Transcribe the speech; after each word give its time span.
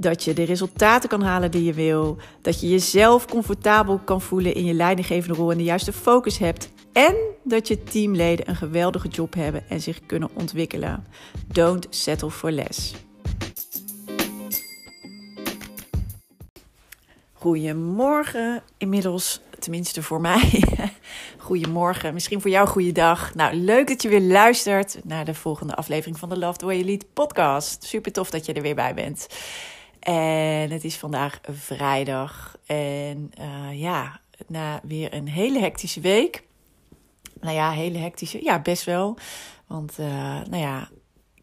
Dat 0.00 0.24
je 0.24 0.32
de 0.32 0.42
resultaten 0.42 1.08
kan 1.08 1.22
halen 1.22 1.50
die 1.50 1.64
je 1.64 1.72
wil. 1.72 2.16
Dat 2.42 2.60
je 2.60 2.68
jezelf 2.68 3.26
comfortabel 3.26 3.98
kan 3.98 4.20
voelen 4.20 4.54
in 4.54 4.64
je 4.64 4.74
leidinggevende 4.74 5.36
rol 5.36 5.50
en 5.50 5.56
de 5.56 5.64
juiste 5.64 5.92
focus 5.92 6.38
hebt. 6.38 6.70
En 6.92 7.14
dat 7.44 7.68
je 7.68 7.82
teamleden 7.82 8.48
een 8.48 8.56
geweldige 8.56 9.08
job 9.08 9.34
hebben 9.34 9.68
en 9.68 9.80
zich 9.80 10.00
kunnen 10.06 10.30
ontwikkelen. 10.34 11.06
Don't 11.46 11.86
settle 11.90 12.30
for 12.30 12.50
less. 12.50 12.94
Goedemorgen, 17.32 18.62
inmiddels, 18.78 19.40
tenminste 19.58 20.02
voor 20.02 20.20
mij. 20.20 20.62
Goedemorgen, 21.38 22.14
misschien 22.14 22.40
voor 22.40 22.50
jou 22.50 22.68
goeiedag. 22.68 23.34
Nou, 23.34 23.54
leuk 23.54 23.88
dat 23.88 24.02
je 24.02 24.08
weer 24.08 24.20
luistert 24.20 24.98
naar 25.04 25.24
de 25.24 25.34
volgende 25.34 25.74
aflevering 25.74 26.18
van 26.18 26.28
de 26.28 26.38
Love 26.38 26.58
the 26.58 26.64
Way 26.64 26.74
You 26.74 26.86
Lead 26.86 27.04
podcast. 27.12 27.84
Super 27.84 28.12
tof 28.12 28.30
dat 28.30 28.46
je 28.46 28.52
er 28.52 28.62
weer 28.62 28.74
bij 28.74 28.94
bent. 28.94 29.26
En 30.00 30.70
het 30.70 30.84
is 30.84 30.96
vandaag 30.96 31.40
vrijdag. 31.50 32.58
En 32.66 33.32
uh, 33.40 33.80
ja, 33.80 34.20
na 34.46 34.80
weer 34.82 35.14
een 35.14 35.28
hele 35.28 35.60
hectische 35.60 36.00
week. 36.00 36.42
Nou 37.40 37.54
ja, 37.54 37.70
hele 37.70 37.98
hectische. 37.98 38.42
Ja, 38.44 38.60
best 38.60 38.84
wel. 38.84 39.16
Want, 39.66 39.98
uh, 39.98 40.06
nou 40.44 40.56
ja, 40.56 40.88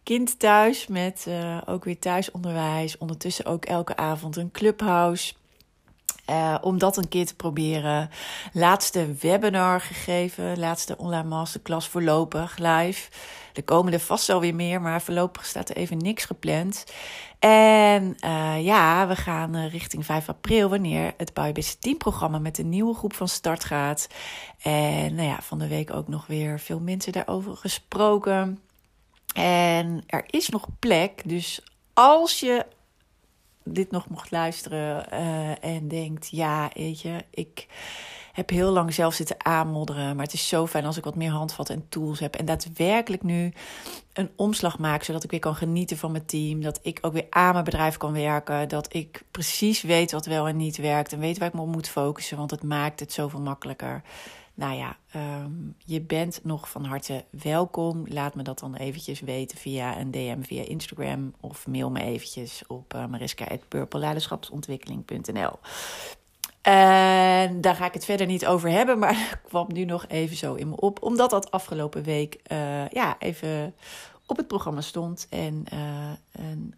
kind 0.03 0.39
thuis 0.39 0.87
met 0.87 1.25
uh, 1.27 1.57
ook 1.65 1.83
weer 1.83 1.99
thuisonderwijs. 1.99 2.97
Ondertussen 2.97 3.45
ook 3.45 3.65
elke 3.65 3.95
avond 3.95 4.35
een 4.35 4.51
clubhouse. 4.51 5.33
Uh, 6.29 6.55
om 6.61 6.77
dat 6.77 6.97
een 6.97 7.07
keer 7.07 7.25
te 7.25 7.35
proberen. 7.35 8.09
Laatste 8.53 9.13
webinar 9.19 9.81
gegeven. 9.81 10.59
Laatste 10.59 10.97
online 10.97 11.27
masterclass 11.27 11.87
voorlopig 11.87 12.57
live. 12.57 13.09
Er 13.53 13.63
komen 13.63 13.93
er 13.93 13.99
vast 13.99 14.27
wel 14.27 14.39
weer 14.39 14.55
meer, 14.55 14.81
maar 14.81 15.01
voorlopig 15.01 15.45
staat 15.45 15.69
er 15.69 15.75
even 15.75 15.97
niks 15.97 16.25
gepland. 16.25 16.85
En 17.39 18.17
uh, 18.25 18.65
ja, 18.65 19.07
we 19.07 19.15
gaan 19.15 19.55
uh, 19.55 19.71
richting 19.71 20.05
5 20.05 20.29
april, 20.29 20.69
wanneer 20.69 21.13
het 21.17 21.33
Bouw 21.33 21.51
Team 21.79 21.97
programma 21.97 22.39
met 22.39 22.57
een 22.57 22.69
nieuwe 22.69 22.93
groep 22.93 23.13
van 23.13 23.27
start 23.27 23.63
gaat. 23.63 24.07
En 24.61 25.15
nou 25.15 25.27
ja, 25.27 25.41
van 25.41 25.59
de 25.59 25.67
week 25.67 25.93
ook 25.93 26.07
nog 26.07 26.27
weer 26.27 26.59
veel 26.59 26.79
mensen 26.79 27.11
daarover 27.11 27.55
gesproken. 27.55 28.59
En 29.33 30.03
er 30.07 30.23
is 30.27 30.49
nog 30.49 30.67
plek, 30.79 31.21
dus 31.25 31.61
als 31.93 32.39
je 32.39 32.65
dit 33.73 33.91
nog 33.91 34.09
mocht 34.09 34.31
luisteren 34.31 35.05
uh, 35.13 35.63
en 35.63 35.87
denkt: 35.87 36.27
ja, 36.31 36.69
weet 36.73 37.01
je, 37.01 37.23
ik 37.29 37.67
heb 38.37 38.49
heel 38.49 38.71
lang 38.71 38.93
zelf 38.93 39.13
zitten 39.13 39.45
aanmodderen. 39.45 40.15
Maar 40.15 40.25
het 40.25 40.33
is 40.33 40.47
zo 40.47 40.67
fijn 40.67 40.85
als 40.85 40.97
ik 40.97 41.03
wat 41.03 41.15
meer 41.15 41.31
handvatten 41.31 41.75
en 41.75 41.85
tools 41.89 42.19
heb. 42.19 42.35
En 42.35 42.45
daadwerkelijk 42.45 43.23
nu 43.23 43.53
een 44.13 44.29
omslag 44.35 44.79
maak, 44.79 45.03
zodat 45.03 45.23
ik 45.23 45.31
weer 45.31 45.39
kan 45.39 45.55
genieten 45.55 45.97
van 45.97 46.11
mijn 46.11 46.25
team. 46.25 46.61
Dat 46.61 46.79
ik 46.81 46.99
ook 47.01 47.13
weer 47.13 47.27
aan 47.29 47.51
mijn 47.51 47.63
bedrijf 47.63 47.97
kan 47.97 48.13
werken. 48.13 48.69
Dat 48.69 48.93
ik 48.93 49.23
precies 49.31 49.81
weet 49.81 50.11
wat 50.11 50.25
wel 50.25 50.47
en 50.47 50.57
niet 50.57 50.77
werkt. 50.77 51.13
En 51.13 51.19
weet 51.19 51.37
waar 51.37 51.47
ik 51.47 51.53
me 51.53 51.61
op 51.61 51.67
moet 51.67 51.89
focussen. 51.89 52.37
Want 52.37 52.51
het 52.51 52.63
maakt 52.63 52.99
het 52.99 53.13
zoveel 53.13 53.41
makkelijker. 53.41 54.01
Nou 54.57 54.75
ja, 54.75 54.97
um, 55.15 55.75
je 55.77 56.01
bent 56.01 56.39
nog 56.43 56.69
van 56.69 56.85
harte 56.85 57.25
welkom. 57.29 58.05
Laat 58.07 58.35
me 58.35 58.43
dat 58.43 58.59
dan 58.59 58.75
eventjes 58.75 59.19
weten 59.19 59.57
via 59.57 59.99
een 59.99 60.11
DM 60.11 60.41
via 60.41 60.63
Instagram. 60.63 61.33
Of 61.39 61.67
mail 61.67 61.91
me 61.91 62.01
eventjes 62.01 62.63
op 62.67 62.93
uh, 62.93 63.05
mariska.purpleleiderschapsontwikkeling.nl 63.05 65.59
En 66.61 67.61
daar 67.61 67.75
ga 67.75 67.85
ik 67.85 67.93
het 67.93 68.05
verder 68.05 68.27
niet 68.27 68.45
over 68.45 68.69
hebben, 68.69 68.99
maar 68.99 69.39
kwam 69.47 69.67
nu 69.73 69.85
nog 69.85 70.05
even 70.07 70.37
zo 70.37 70.53
in 70.53 70.69
me 70.69 70.75
op. 70.75 71.03
Omdat 71.03 71.29
dat 71.29 71.51
afgelopen 71.51 72.03
week 72.03 72.39
uh, 72.51 72.87
ja, 72.87 73.15
even 73.19 73.75
op 74.25 74.37
het 74.37 74.47
programma 74.47 74.81
stond 74.81 75.27
en 75.29 75.63
uh, 75.73 76.11
een 76.31 76.75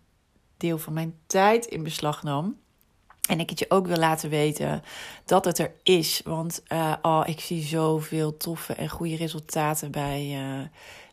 deel 0.57 0.77
van 0.77 0.93
mijn 0.93 1.15
tijd 1.27 1.65
in 1.65 1.83
beslag 1.83 2.23
nam. 2.23 2.57
En 3.29 3.39
ik 3.39 3.49
het 3.49 3.59
je 3.59 3.65
ook 3.69 3.87
wil 3.87 3.97
laten 3.97 4.29
weten 4.29 4.83
dat 5.25 5.45
het 5.45 5.57
er 5.57 5.73
is. 5.83 6.21
Want 6.23 6.63
uh, 6.67 6.93
oh, 7.01 7.23
ik 7.25 7.39
zie 7.39 7.63
zoveel 7.63 8.37
toffe 8.37 8.73
en 8.73 8.89
goede 8.89 9.15
resultaten 9.15 9.91
bij 9.91 10.43
uh, 10.43 10.65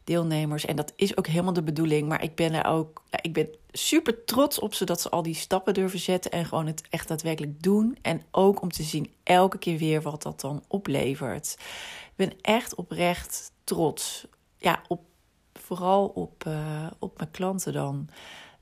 deelnemers. 0.05 0.65
En 0.65 0.77
dat 0.77 0.93
is 0.97 1.17
ook 1.17 1.27
helemaal 1.27 1.53
de 1.53 1.63
bedoeling. 1.63 2.09
Maar 2.09 2.23
ik 2.23 2.35
ben 2.35 2.53
er 2.53 2.65
ook. 2.65 3.03
Ik 3.21 3.33
ben 3.33 3.49
super 3.73 4.25
trots 4.25 4.59
op 4.59 4.75
ze 4.75 4.85
dat 4.85 5.01
ze 5.01 5.11
al 5.11 5.23
die 5.23 5.35
stappen 5.35 5.75
durven 5.75 5.99
zetten. 5.99 6.31
En 6.31 6.45
gewoon 6.45 6.67
het 6.67 6.83
echt 6.91 7.09
daadwerkelijk 7.09 7.63
doen. 7.63 7.99
En 8.03 8.23
ook 8.31 8.63
om 8.63 8.71
te 8.71 8.83
zien 8.83 9.13
elke 9.23 9.59
keer 9.59 9.79
weer 9.79 10.03
wat 10.03 10.23
dat 10.23 10.41
dan 10.41 10.65
oplevert. 10.69 11.57
Ik 12.07 12.17
ben 12.17 12.33
echt 12.41 12.75
oprecht 12.75 13.53
trots. 13.65 14.27
Ja, 14.59 14.83
op, 14.89 15.01
vooral 15.53 16.07
op, 16.07 16.49
op 16.99 17.19
mijn 17.19 17.31
klanten 17.31 17.73
dan. 17.73 18.09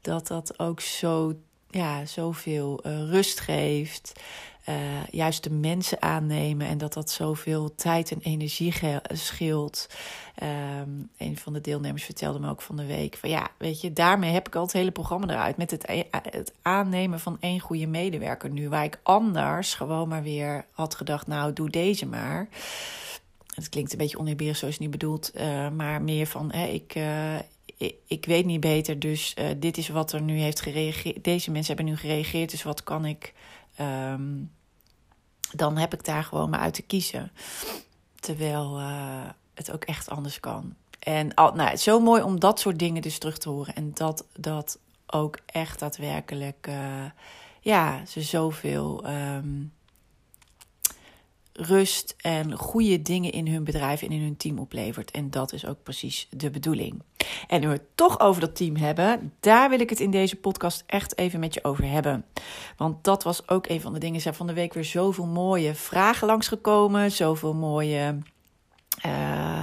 Dat 0.01 0.27
dat 0.27 0.59
ook 0.59 0.81
zo 0.81 1.35
ja, 1.75 2.07
zoveel 2.07 2.81
uh, 2.87 3.11
rust 3.11 3.41
geeft. 3.41 4.13
Uh, 4.69 5.07
juist 5.11 5.43
de 5.43 5.51
mensen 5.51 6.03
aannemen 6.03 6.67
en 6.67 6.79
dat 6.79 6.93
dat 6.93 7.11
zoveel 7.11 7.75
tijd 7.75 8.11
en 8.11 8.21
energie 8.21 8.75
scheelt. 9.13 9.89
Um, 10.83 11.11
een 11.19 11.37
van 11.37 11.53
de 11.53 11.61
deelnemers 11.61 12.05
vertelde 12.05 12.39
me 12.39 12.51
ook 12.51 12.63
van 12.63 12.77
de 12.77 12.87
week: 12.87 13.17
van 13.17 13.29
ja, 13.29 13.49
weet 13.59 13.81
je, 13.81 13.93
daarmee 13.93 14.33
heb 14.33 14.47
ik 14.47 14.55
al 14.55 14.63
het 14.63 14.73
hele 14.73 14.91
programma 14.91 15.27
eruit. 15.29 15.57
Met 15.57 15.71
het, 15.71 15.89
e-, 15.89 16.09
het 16.11 16.53
aannemen 16.63 17.21
van 17.21 17.37
één 17.41 17.61
goede 17.61 17.87
medewerker 17.87 18.51
nu. 18.51 18.69
Waar 18.69 18.85
ik 18.85 19.01
anders 19.03 19.75
gewoon 19.75 20.09
maar 20.09 20.23
weer 20.23 20.65
had 20.71 20.95
gedacht: 20.95 21.27
nou, 21.27 21.53
doe 21.53 21.71
deze 21.71 22.07
maar. 22.07 22.49
Het 23.55 23.69
klinkt 23.69 23.93
een 23.93 23.99
beetje 23.99 24.19
oneerbiedig 24.19 24.57
zoals 24.57 24.75
het 24.75 24.83
niet 24.83 24.93
bedoeld, 24.93 25.33
maar 25.73 26.03
meer 26.03 26.27
van: 26.27 26.53
hè, 26.53 26.67
ik, 26.67 26.95
ik 28.07 28.25
weet 28.27 28.45
niet 28.45 28.61
beter, 28.61 28.99
dus 28.99 29.35
uh, 29.39 29.47
dit 29.57 29.77
is 29.77 29.89
wat 29.89 30.13
er 30.13 30.23
nu 30.23 30.39
heeft 30.39 30.61
gereageerd. 30.61 31.25
Deze 31.25 31.51
mensen 31.51 31.75
hebben 31.75 31.93
nu 31.95 31.99
gereageerd, 32.01 32.51
dus 32.51 32.63
wat 32.63 32.83
kan 32.83 33.05
ik. 33.05 33.35
Um, 33.81 34.51
dan 35.53 35.77
heb 35.77 35.95
ik 35.95 36.05
daar 36.05 36.25
gewoon 36.25 36.51
maar 36.51 36.61
uit 36.61 36.75
te 36.75 36.83
kiezen. 36.83 37.33
Terwijl 38.21 38.81
uh, 38.81 39.29
het 39.55 39.73
ook 39.73 39.85
echt 39.85 40.09
anders 40.09 40.41
kan. 40.41 40.75
En 40.99 41.35
al, 41.35 41.55
nou, 41.55 41.69
het 41.69 41.79
is 41.79 41.83
zo 41.83 42.01
mooi 42.01 42.23
om 42.23 42.41
dat 42.41 42.61
soort 42.61 42.79
dingen 42.79 43.03
dus 43.03 43.19
terug 43.19 43.39
te 43.39 43.49
horen. 43.49 43.75
En 43.75 43.91
dat 43.95 44.27
dat 44.33 44.79
ook 45.07 45.39
echt 45.47 45.79
daadwerkelijk, 45.79 46.67
uh, 46.69 47.05
ja, 47.61 48.07
ze 48.07 48.23
zoveel. 48.23 49.09
Um, 49.09 49.73
rust 51.57 52.15
en 52.19 52.53
goede 52.53 53.03
dingen 53.03 53.33
in 53.33 53.49
hun 53.49 53.65
bedrijf 53.65 54.03
en 54.03 54.11
in 54.11 54.23
hun 54.23 54.37
team 54.37 54.59
oplevert. 54.59 55.11
En 55.11 55.31
dat 55.31 55.53
is 55.53 55.67
ook 55.67 55.83
precies 55.83 56.29
de 56.31 56.51
bedoeling. 56.51 57.03
En 57.47 57.61
nu 57.61 57.67
we 57.67 57.73
het 57.73 57.97
toch 57.97 58.21
over 58.21 58.41
dat 58.41 58.57
team 58.57 58.77
hebben, 58.77 59.33
daar 59.41 59.69
wil 59.69 59.81
ik 59.81 59.91
het 59.91 60.01
in 60.01 60.11
deze 60.11 60.37
podcast 60.37 60.83
echt 60.87 61.19
even 61.19 61.41
met 61.41 61.55
je 61.55 61.65
over 61.65 61.85
hebben. 61.85 62.25
Want 62.77 63.05
dat 63.05 63.23
was 63.23 63.49
ook 63.49 63.69
een 63.69 63.81
van 63.81 63.93
de 63.93 63.99
dingen. 63.99 64.15
Er 64.15 64.21
zijn 64.21 64.35
van 64.35 64.47
de 64.47 64.53
week 64.53 64.75
weer 64.75 64.85
zoveel 64.85 65.27
mooie 65.27 65.75
vragen 65.75 66.27
langsgekomen, 66.27 67.13
zoveel 67.13 67.55
mooie. 67.55 68.19
Uh, 69.07 69.63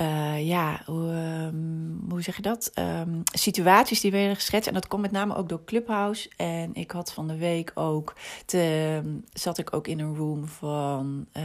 uh, 0.00 0.46
ja, 0.46 0.80
hoe, 0.86 1.10
um, 1.52 2.04
hoe 2.08 2.22
zeg 2.22 2.36
je 2.36 2.42
dat? 2.42 2.72
Um, 2.74 3.22
situaties 3.24 4.00
die 4.00 4.10
werden 4.10 4.36
geschetst. 4.36 4.68
En 4.68 4.74
dat 4.74 4.88
komt 4.88 5.02
met 5.02 5.10
name 5.10 5.34
ook 5.34 5.48
door 5.48 5.64
Clubhouse. 5.64 6.30
En 6.36 6.74
ik 6.74 6.90
had 6.90 7.12
van 7.12 7.28
de 7.28 7.36
week 7.36 7.70
ook. 7.74 8.14
Te, 8.44 9.02
zat 9.32 9.58
ik 9.58 9.74
ook 9.74 9.86
in 9.86 9.98
een 9.98 10.16
room 10.16 10.46
van. 10.46 11.26
Uh, 11.36 11.42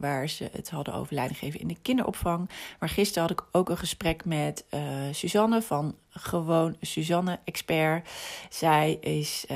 waar 0.00 0.28
ze 0.28 0.48
het 0.52 0.70
hadden 0.70 0.94
over 0.94 1.14
leidinggeven 1.14 1.60
in 1.60 1.68
de 1.68 1.76
kinderopvang. 1.82 2.50
Maar 2.78 2.88
gisteren 2.88 3.28
had 3.28 3.38
ik 3.40 3.46
ook 3.52 3.68
een 3.68 3.76
gesprek 3.76 4.24
met 4.24 4.64
uh, 4.74 4.80
Suzanne 5.12 5.62
van 5.62 5.94
Gewoon 6.10 6.76
Suzanne 6.80 7.38
Expert. 7.44 8.08
Zij 8.48 8.92
is. 9.00 9.46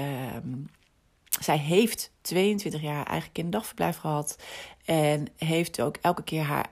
Um, 0.44 0.68
zij 1.40 1.58
heeft 1.58 2.12
22 2.20 2.80
jaar 2.80 3.06
eigen 3.06 3.32
kinderdagverblijf 3.32 3.96
gehad. 3.96 4.38
En 4.84 5.28
heeft 5.36 5.80
ook 5.80 5.96
elke 6.00 6.22
keer 6.22 6.42
haar 6.42 6.66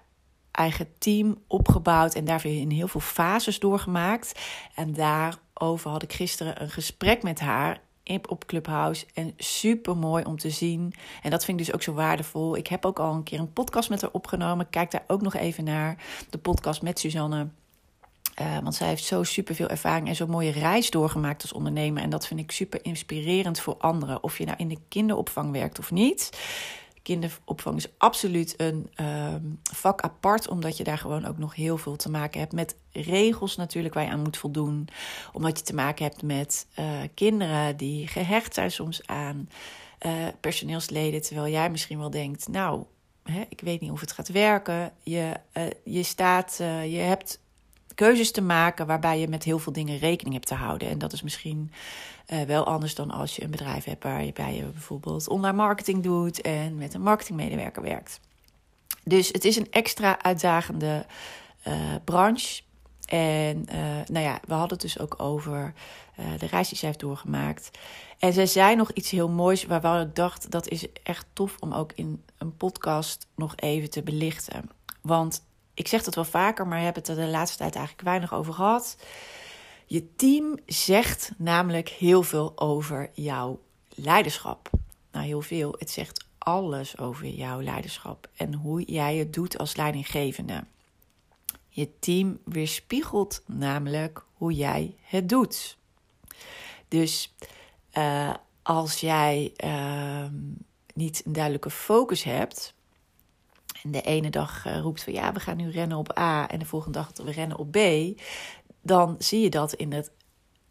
eigen 0.59 0.89
team 0.99 1.43
opgebouwd 1.47 2.15
en 2.15 2.25
daarvoor 2.25 2.51
in 2.51 2.71
heel 2.71 2.89
veel 2.89 3.01
fases 3.01 3.59
doorgemaakt. 3.59 4.41
En 4.75 4.93
daarover 4.93 5.91
had 5.91 6.03
ik 6.03 6.13
gisteren 6.13 6.63
een 6.63 6.71
gesprek 6.71 7.23
met 7.23 7.41
haar 7.41 7.81
op 8.29 8.47
Clubhouse. 8.47 9.07
En 9.15 9.33
super 9.37 9.97
mooi 9.97 10.25
om 10.25 10.39
te 10.39 10.51
zien. 10.51 10.95
En 11.23 11.31
dat 11.31 11.45
vind 11.45 11.61
ik 11.61 11.67
dus 11.67 11.75
ook 11.75 11.83
zo 11.83 11.93
waardevol. 11.93 12.57
Ik 12.57 12.67
heb 12.67 12.85
ook 12.85 12.99
al 12.99 13.15
een 13.15 13.23
keer 13.23 13.39
een 13.39 13.53
podcast 13.53 13.91
met 13.91 14.01
haar 14.01 14.11
opgenomen. 14.11 14.71
Kijk 14.71 14.91
daar 14.91 15.05
ook 15.07 15.23
nog 15.23 15.35
even 15.35 15.65
naar. 15.65 15.97
De 16.31 16.39
podcast 16.39 16.83
met 16.83 16.99
Suzanne. 16.99 17.49
Uh, 18.41 18.59
want 18.59 18.75
zij 18.75 18.89
heeft 18.89 19.05
zo 19.05 19.23
superveel 19.23 19.69
ervaring 19.69 20.09
en 20.09 20.17
zo'n 20.17 20.31
mooie 20.31 20.51
reis 20.51 20.91
doorgemaakt 20.91 21.43
als 21.43 21.53
ondernemer. 21.53 22.03
En 22.03 22.11
dat 22.11 22.27
vind 22.27 22.41
ik 22.41 22.51
super 22.51 22.85
inspirerend 22.85 23.61
voor 23.61 23.77
anderen. 23.79 24.23
Of 24.23 24.39
je 24.39 24.45
nou 24.45 24.57
in 24.59 24.69
de 24.69 24.79
kinderopvang 24.89 25.53
werkt 25.53 25.79
of 25.79 25.91
niet. 25.91 26.31
Kinderopvang 27.03 27.77
is 27.77 27.89
absoluut 27.99 28.55
een 28.57 28.91
uh, 29.01 29.35
vak 29.73 30.01
apart, 30.01 30.49
omdat 30.49 30.77
je 30.77 30.85
daar 30.85 30.99
gewoon 30.99 31.25
ook 31.25 31.39
nog 31.39 31.55
heel 31.55 31.79
veel 31.79 31.97
te 31.97 32.11
maken 32.11 32.41
hebt 32.41 32.53
met 32.53 32.77
regels 32.93 33.57
natuurlijk 33.57 33.95
waar 33.95 34.05
je 34.05 34.11
aan 34.11 34.23
moet 34.23 34.37
voldoen. 34.37 34.89
Omdat 35.33 35.59
je 35.59 35.65
te 35.65 35.75
maken 35.75 36.05
hebt 36.05 36.23
met 36.23 36.67
uh, 36.79 36.87
kinderen 37.15 37.77
die 37.77 38.07
gehecht 38.07 38.55
zijn 38.55 38.71
soms 38.71 39.07
aan 39.07 39.49
uh, 40.07 40.13
personeelsleden. 40.41 41.23
Terwijl 41.23 41.53
jij 41.53 41.71
misschien 41.71 41.99
wel 41.99 42.11
denkt, 42.11 42.49
nou, 42.49 42.85
hè, 43.23 43.45
ik 43.49 43.61
weet 43.61 43.81
niet 43.81 43.91
of 43.91 44.01
het 44.01 44.13
gaat 44.13 44.29
werken. 44.29 44.93
Je, 45.03 45.33
je 45.85 46.03
staat, 46.03 46.57
je 46.89 46.99
hebt 46.99 47.41
keuzes 47.95 48.31
te 48.33 48.41
maken 48.41 48.87
waarbij 48.87 49.21
je 49.21 49.29
met 49.29 49.45
heel 49.45 49.59
veel 49.59 49.73
dingen 49.73 49.99
rekening 49.99 50.35
hebt 50.35 50.47
te 50.47 50.55
houden. 50.55 50.89
En 50.89 50.99
dat 50.99 51.13
is 51.13 51.23
misschien 51.23 51.73
uh, 52.33 52.43
wel 52.43 52.65
anders 52.65 52.95
dan 52.95 53.11
als 53.11 53.37
je 53.37 53.45
een 53.45 53.51
bedrijf 53.51 53.85
hebt 53.85 54.03
waarbij 54.03 54.55
je 54.55 54.63
bijvoorbeeld 54.63 55.29
online 55.29 55.57
marketing 55.57 56.03
doet 56.03 56.41
en 56.41 56.77
met 56.77 56.95
een 56.95 57.03
marketingmedewerker 57.03 57.83
werkt. 57.83 58.21
Dus 59.05 59.29
het 59.29 59.45
is 59.45 59.57
een 59.57 59.71
extra 59.71 60.23
uitdagende 60.23 61.07
uh, 61.69 61.75
branche. 62.05 62.63
En 63.07 63.67
uh, 63.69 63.77
nou 64.07 64.25
ja, 64.25 64.41
we 64.47 64.53
hadden 64.53 64.79
het 64.79 64.81
dus 64.81 64.99
ook 64.99 65.15
over 65.23 65.75
de 66.39 66.47
reis 66.47 66.69
die 66.69 66.79
zij 66.79 66.89
heeft 66.89 67.01
doorgemaakt. 67.01 67.71
En 68.19 68.33
zij 68.33 68.47
zei 68.47 68.77
nog 68.77 68.91
iets 68.91 69.11
heel 69.11 69.29
moois 69.29 69.65
waarvan 69.65 70.01
ik 70.01 70.15
dacht 70.15 70.51
dat 70.51 70.69
is 70.69 70.87
echt 71.03 71.27
tof 71.33 71.57
om 71.61 71.73
ook 71.73 71.93
in 71.95 72.25
een 72.39 72.57
podcast 72.57 73.27
nog 73.35 73.57
even 73.57 73.91
te 73.91 74.03
belichten. 74.03 74.71
Want 75.03 75.43
ik 75.75 75.89
zeg 75.89 76.03
dat 76.03 76.15
wel 76.15 76.25
vaker, 76.25 76.67
maar 76.67 76.81
heb 76.81 76.95
het 76.95 77.09
er 77.09 77.17
de 77.17 77.27
laatste 77.27 77.59
tijd 77.59 77.75
eigenlijk 77.75 78.05
weinig 78.07 78.35
over 78.35 78.53
gehad. 78.53 78.97
Je 79.91 80.15
team 80.17 80.59
zegt 80.67 81.31
namelijk 81.37 81.89
heel 81.89 82.23
veel 82.23 82.53
over 82.59 83.11
jouw 83.13 83.61
leiderschap. 83.89 84.71
Nou, 85.13 85.27
heel 85.27 85.41
veel. 85.41 85.75
Het 85.79 85.91
zegt 85.91 86.27
alles 86.39 86.99
over 86.99 87.27
jouw 87.27 87.63
leiderschap 87.63 88.29
en 88.37 88.55
hoe 88.55 88.83
jij 88.83 89.17
het 89.17 89.33
doet 89.33 89.59
als 89.59 89.77
leidinggevende. 89.77 90.65
Je 91.69 91.99
team 91.99 92.39
weerspiegelt 92.45 93.43
namelijk 93.47 94.25
hoe 94.33 94.53
jij 94.53 94.97
het 95.01 95.29
doet. 95.29 95.77
Dus 96.89 97.35
uh, 97.93 98.35
als 98.63 99.01
jij 99.01 99.53
uh, 99.65 100.27
niet 100.95 101.23
een 101.25 101.33
duidelijke 101.33 101.71
focus 101.71 102.23
hebt, 102.23 102.75
en 103.83 103.91
de 103.91 104.01
ene 104.01 104.31
dag 104.31 104.67
uh, 104.67 104.79
roept 104.79 105.03
van 105.03 105.13
ja, 105.13 105.33
we 105.33 105.41
gaan 105.41 105.57
nu 105.57 105.71
rennen 105.71 105.99
op 105.99 106.19
A 106.19 106.49
en 106.49 106.59
de 106.59 106.65
volgende 106.65 106.99
dag 106.99 107.11
we 107.25 107.31
rennen 107.31 107.59
op 107.59 107.71
B, 107.71 107.77
dan 108.89 109.15
zie 109.19 109.41
je 109.41 109.51
dat 109.51 109.73
in 109.73 109.93
het, 109.93 110.11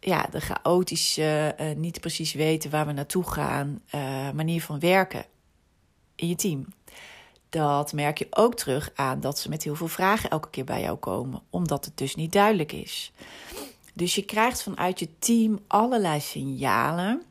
ja, 0.00 0.26
de 0.30 0.40
chaotische, 0.40 1.54
uh, 1.60 1.76
niet 1.76 2.00
precies 2.00 2.32
weten 2.32 2.70
waar 2.70 2.86
we 2.86 2.92
naartoe 2.92 3.24
gaan, 3.24 3.82
uh, 3.94 4.30
manier 4.30 4.62
van 4.62 4.78
werken 4.78 5.24
in 6.14 6.28
je 6.28 6.34
team. 6.34 6.66
Dat 7.48 7.92
merk 7.92 8.18
je 8.18 8.26
ook 8.30 8.54
terug 8.54 8.90
aan 8.94 9.20
dat 9.20 9.38
ze 9.38 9.48
met 9.48 9.62
heel 9.62 9.74
veel 9.74 9.88
vragen 9.88 10.30
elke 10.30 10.50
keer 10.50 10.64
bij 10.64 10.80
jou 10.80 10.96
komen, 10.96 11.42
omdat 11.50 11.84
het 11.84 11.96
dus 11.96 12.14
niet 12.14 12.32
duidelijk 12.32 12.72
is. 12.72 13.12
Dus 13.94 14.14
je 14.14 14.24
krijgt 14.24 14.62
vanuit 14.62 14.98
je 14.98 15.18
team 15.18 15.58
allerlei 15.66 16.20
signalen 16.20 17.22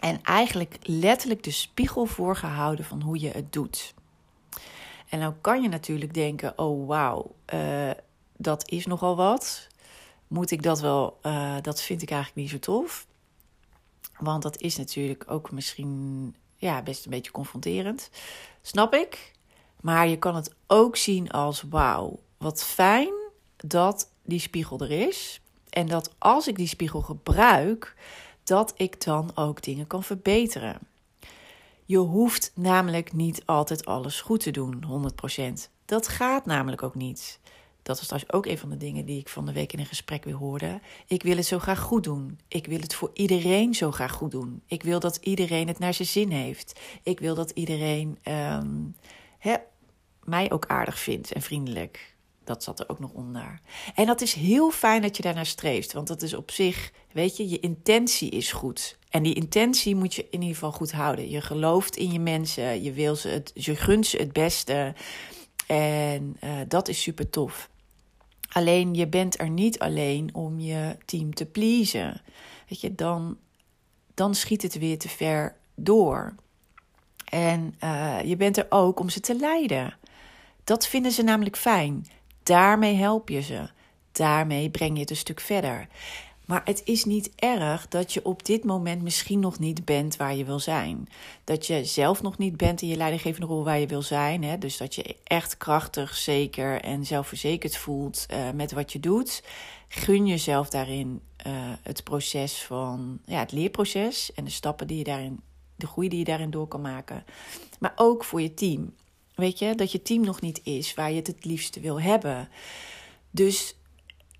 en 0.00 0.22
eigenlijk 0.22 0.76
letterlijk 0.82 1.42
de 1.42 1.50
spiegel 1.50 2.06
voorgehouden 2.06 2.84
van 2.84 3.02
hoe 3.02 3.20
je 3.20 3.30
het 3.30 3.52
doet. 3.52 3.94
En 5.08 5.18
nou 5.18 5.34
kan 5.40 5.62
je 5.62 5.68
natuurlijk 5.68 6.14
denken: 6.14 6.58
oh 6.58 6.86
wauw, 6.88 7.34
uh, 7.54 7.90
dat 8.36 8.68
is 8.68 8.86
nogal 8.86 9.16
wat. 9.16 9.68
Moet 10.30 10.50
ik 10.50 10.62
dat 10.62 10.80
wel? 10.80 11.18
Uh, 11.22 11.56
dat 11.62 11.82
vind 11.82 12.02
ik 12.02 12.10
eigenlijk 12.10 12.40
niet 12.40 12.50
zo 12.50 12.58
tof. 12.58 13.06
Want 14.18 14.42
dat 14.42 14.60
is 14.60 14.76
natuurlijk 14.76 15.24
ook 15.26 15.50
misschien 15.50 16.34
ja, 16.56 16.82
best 16.82 17.04
een 17.04 17.10
beetje 17.10 17.30
confronterend. 17.30 18.10
Snap 18.62 18.94
ik. 18.94 19.32
Maar 19.80 20.08
je 20.08 20.18
kan 20.18 20.34
het 20.34 20.54
ook 20.66 20.96
zien 20.96 21.30
als: 21.30 21.62
wauw, 21.62 22.20
wat 22.38 22.64
fijn 22.64 23.12
dat 23.56 24.10
die 24.22 24.40
spiegel 24.40 24.78
er 24.78 24.90
is. 24.90 25.40
En 25.70 25.86
dat 25.86 26.14
als 26.18 26.48
ik 26.48 26.56
die 26.56 26.66
spiegel 26.66 27.00
gebruik, 27.00 27.96
dat 28.44 28.72
ik 28.76 29.04
dan 29.04 29.30
ook 29.34 29.62
dingen 29.62 29.86
kan 29.86 30.02
verbeteren. 30.02 30.78
Je 31.84 31.98
hoeft 31.98 32.52
namelijk 32.54 33.12
niet 33.12 33.42
altijd 33.46 33.84
alles 33.84 34.20
goed 34.20 34.40
te 34.40 34.50
doen, 34.50 34.84
100%. 35.68 35.70
Dat 35.84 36.08
gaat 36.08 36.46
namelijk 36.46 36.82
ook 36.82 36.94
niet. 36.94 37.39
Dat 37.90 37.98
was 37.98 38.08
trouwens 38.08 38.32
ook 38.32 38.46
een 38.46 38.58
van 38.58 38.70
de 38.70 38.76
dingen 38.76 39.04
die 39.04 39.18
ik 39.18 39.28
van 39.28 39.46
de 39.46 39.52
week 39.52 39.72
in 39.72 39.78
een 39.78 39.86
gesprek 39.86 40.24
weer 40.24 40.34
hoorde. 40.34 40.80
Ik 41.06 41.22
wil 41.22 41.36
het 41.36 41.46
zo 41.46 41.58
graag 41.58 41.80
goed 41.80 42.04
doen. 42.04 42.38
Ik 42.48 42.66
wil 42.66 42.80
het 42.80 42.94
voor 42.94 43.10
iedereen 43.14 43.74
zo 43.74 43.90
graag 43.90 44.12
goed 44.12 44.30
doen. 44.30 44.62
Ik 44.66 44.82
wil 44.82 45.00
dat 45.00 45.16
iedereen 45.16 45.68
het 45.68 45.78
naar 45.78 45.94
zijn 45.94 46.08
zin 46.08 46.30
heeft. 46.30 46.80
Ik 47.02 47.20
wil 47.20 47.34
dat 47.34 47.50
iedereen 47.50 48.18
um, 48.24 48.94
mij 50.24 50.50
ook 50.50 50.66
aardig 50.66 50.98
vindt 50.98 51.32
en 51.32 51.42
vriendelijk. 51.42 52.16
Dat 52.44 52.62
zat 52.62 52.80
er 52.80 52.88
ook 52.88 52.98
nog 52.98 53.12
onder. 53.12 53.60
En 53.94 54.06
dat 54.06 54.20
is 54.20 54.32
heel 54.32 54.70
fijn 54.70 55.02
dat 55.02 55.16
je 55.16 55.22
daarnaar 55.22 55.46
streeft. 55.46 55.92
Want 55.92 56.06
dat 56.06 56.22
is 56.22 56.34
op 56.34 56.50
zich, 56.50 56.92
weet 57.12 57.36
je, 57.36 57.48
je 57.48 57.60
intentie 57.60 58.30
is 58.30 58.52
goed. 58.52 58.98
En 59.08 59.22
die 59.22 59.34
intentie 59.34 59.94
moet 59.94 60.14
je 60.14 60.26
in 60.30 60.40
ieder 60.40 60.54
geval 60.54 60.72
goed 60.72 60.92
houden. 60.92 61.30
Je 61.30 61.40
gelooft 61.40 61.96
in 61.96 62.12
je 62.12 62.20
mensen, 62.20 62.82
je, 62.82 62.92
wil 62.92 63.16
ze 63.16 63.28
het, 63.28 63.50
je 63.54 63.76
gunt 63.76 64.06
ze 64.06 64.16
het 64.16 64.32
beste. 64.32 64.94
En 65.66 66.36
uh, 66.44 66.50
dat 66.68 66.88
is 66.88 67.02
super 67.02 67.30
tof. 67.30 67.69
Alleen 68.52 68.94
je 68.94 69.08
bent 69.08 69.40
er 69.40 69.50
niet 69.50 69.78
alleen 69.78 70.34
om 70.34 70.60
je 70.60 70.96
team 71.04 71.34
te 71.34 71.46
pleasen. 71.46 72.22
Weet 72.68 72.80
je, 72.80 72.94
dan, 72.94 73.38
dan 74.14 74.34
schiet 74.34 74.62
het 74.62 74.78
weer 74.78 74.98
te 74.98 75.08
ver 75.08 75.56
door. 75.74 76.34
En 77.24 77.74
uh, 77.84 78.22
je 78.24 78.36
bent 78.36 78.56
er 78.56 78.66
ook 78.68 79.00
om 79.00 79.08
ze 79.08 79.20
te 79.20 79.36
leiden. 79.36 79.96
Dat 80.64 80.86
vinden 80.86 81.12
ze 81.12 81.22
namelijk 81.22 81.56
fijn. 81.56 82.06
Daarmee 82.42 82.94
help 82.94 83.28
je 83.28 83.40
ze. 83.40 83.68
Daarmee 84.12 84.70
breng 84.70 84.94
je 84.94 85.00
het 85.00 85.10
een 85.10 85.16
stuk 85.16 85.40
verder. 85.40 85.86
Maar 86.50 86.62
het 86.64 86.82
is 86.84 87.04
niet 87.04 87.30
erg 87.36 87.88
dat 87.88 88.12
je 88.12 88.24
op 88.24 88.44
dit 88.44 88.64
moment 88.64 89.02
misschien 89.02 89.40
nog 89.40 89.58
niet 89.58 89.84
bent 89.84 90.16
waar 90.16 90.34
je 90.34 90.44
wil 90.44 90.58
zijn. 90.58 91.08
Dat 91.44 91.66
je 91.66 91.84
zelf 91.84 92.22
nog 92.22 92.38
niet 92.38 92.56
bent 92.56 92.82
in 92.82 92.88
je 92.88 92.96
leidinggevende 92.96 93.46
rol 93.46 93.64
waar 93.64 93.78
je 93.78 93.86
wil 93.86 94.02
zijn. 94.02 94.44
Hè? 94.44 94.58
Dus 94.58 94.76
dat 94.76 94.94
je 94.94 95.16
echt 95.24 95.56
krachtig, 95.56 96.16
zeker 96.16 96.80
en 96.80 97.06
zelfverzekerd 97.06 97.76
voelt 97.76 98.26
uh, 98.30 98.50
met 98.54 98.72
wat 98.72 98.92
je 98.92 99.00
doet. 99.00 99.42
Gun 99.88 100.26
jezelf 100.26 100.68
daarin 100.68 101.20
uh, 101.46 101.52
het 101.82 102.04
proces 102.04 102.62
van 102.62 103.18
ja, 103.24 103.38
het 103.38 103.52
leerproces 103.52 104.32
en 104.32 104.44
de 104.44 104.50
stappen 104.50 104.86
die 104.86 104.98
je 104.98 105.04
daarin, 105.04 105.40
de 105.76 105.86
groei 105.86 106.08
die 106.08 106.18
je 106.18 106.24
daarin 106.24 106.50
door 106.50 106.68
kan 106.68 106.80
maken. 106.80 107.24
Maar 107.78 107.92
ook 107.96 108.24
voor 108.24 108.40
je 108.40 108.54
team. 108.54 108.94
Weet 109.34 109.58
je, 109.58 109.74
dat 109.74 109.92
je 109.92 110.02
team 110.02 110.24
nog 110.24 110.40
niet 110.40 110.60
is 110.64 110.94
waar 110.94 111.10
je 111.10 111.16
het 111.16 111.26
het 111.26 111.44
liefste 111.44 111.80
wil 111.80 112.00
hebben. 112.00 112.48
Dus 113.30 113.74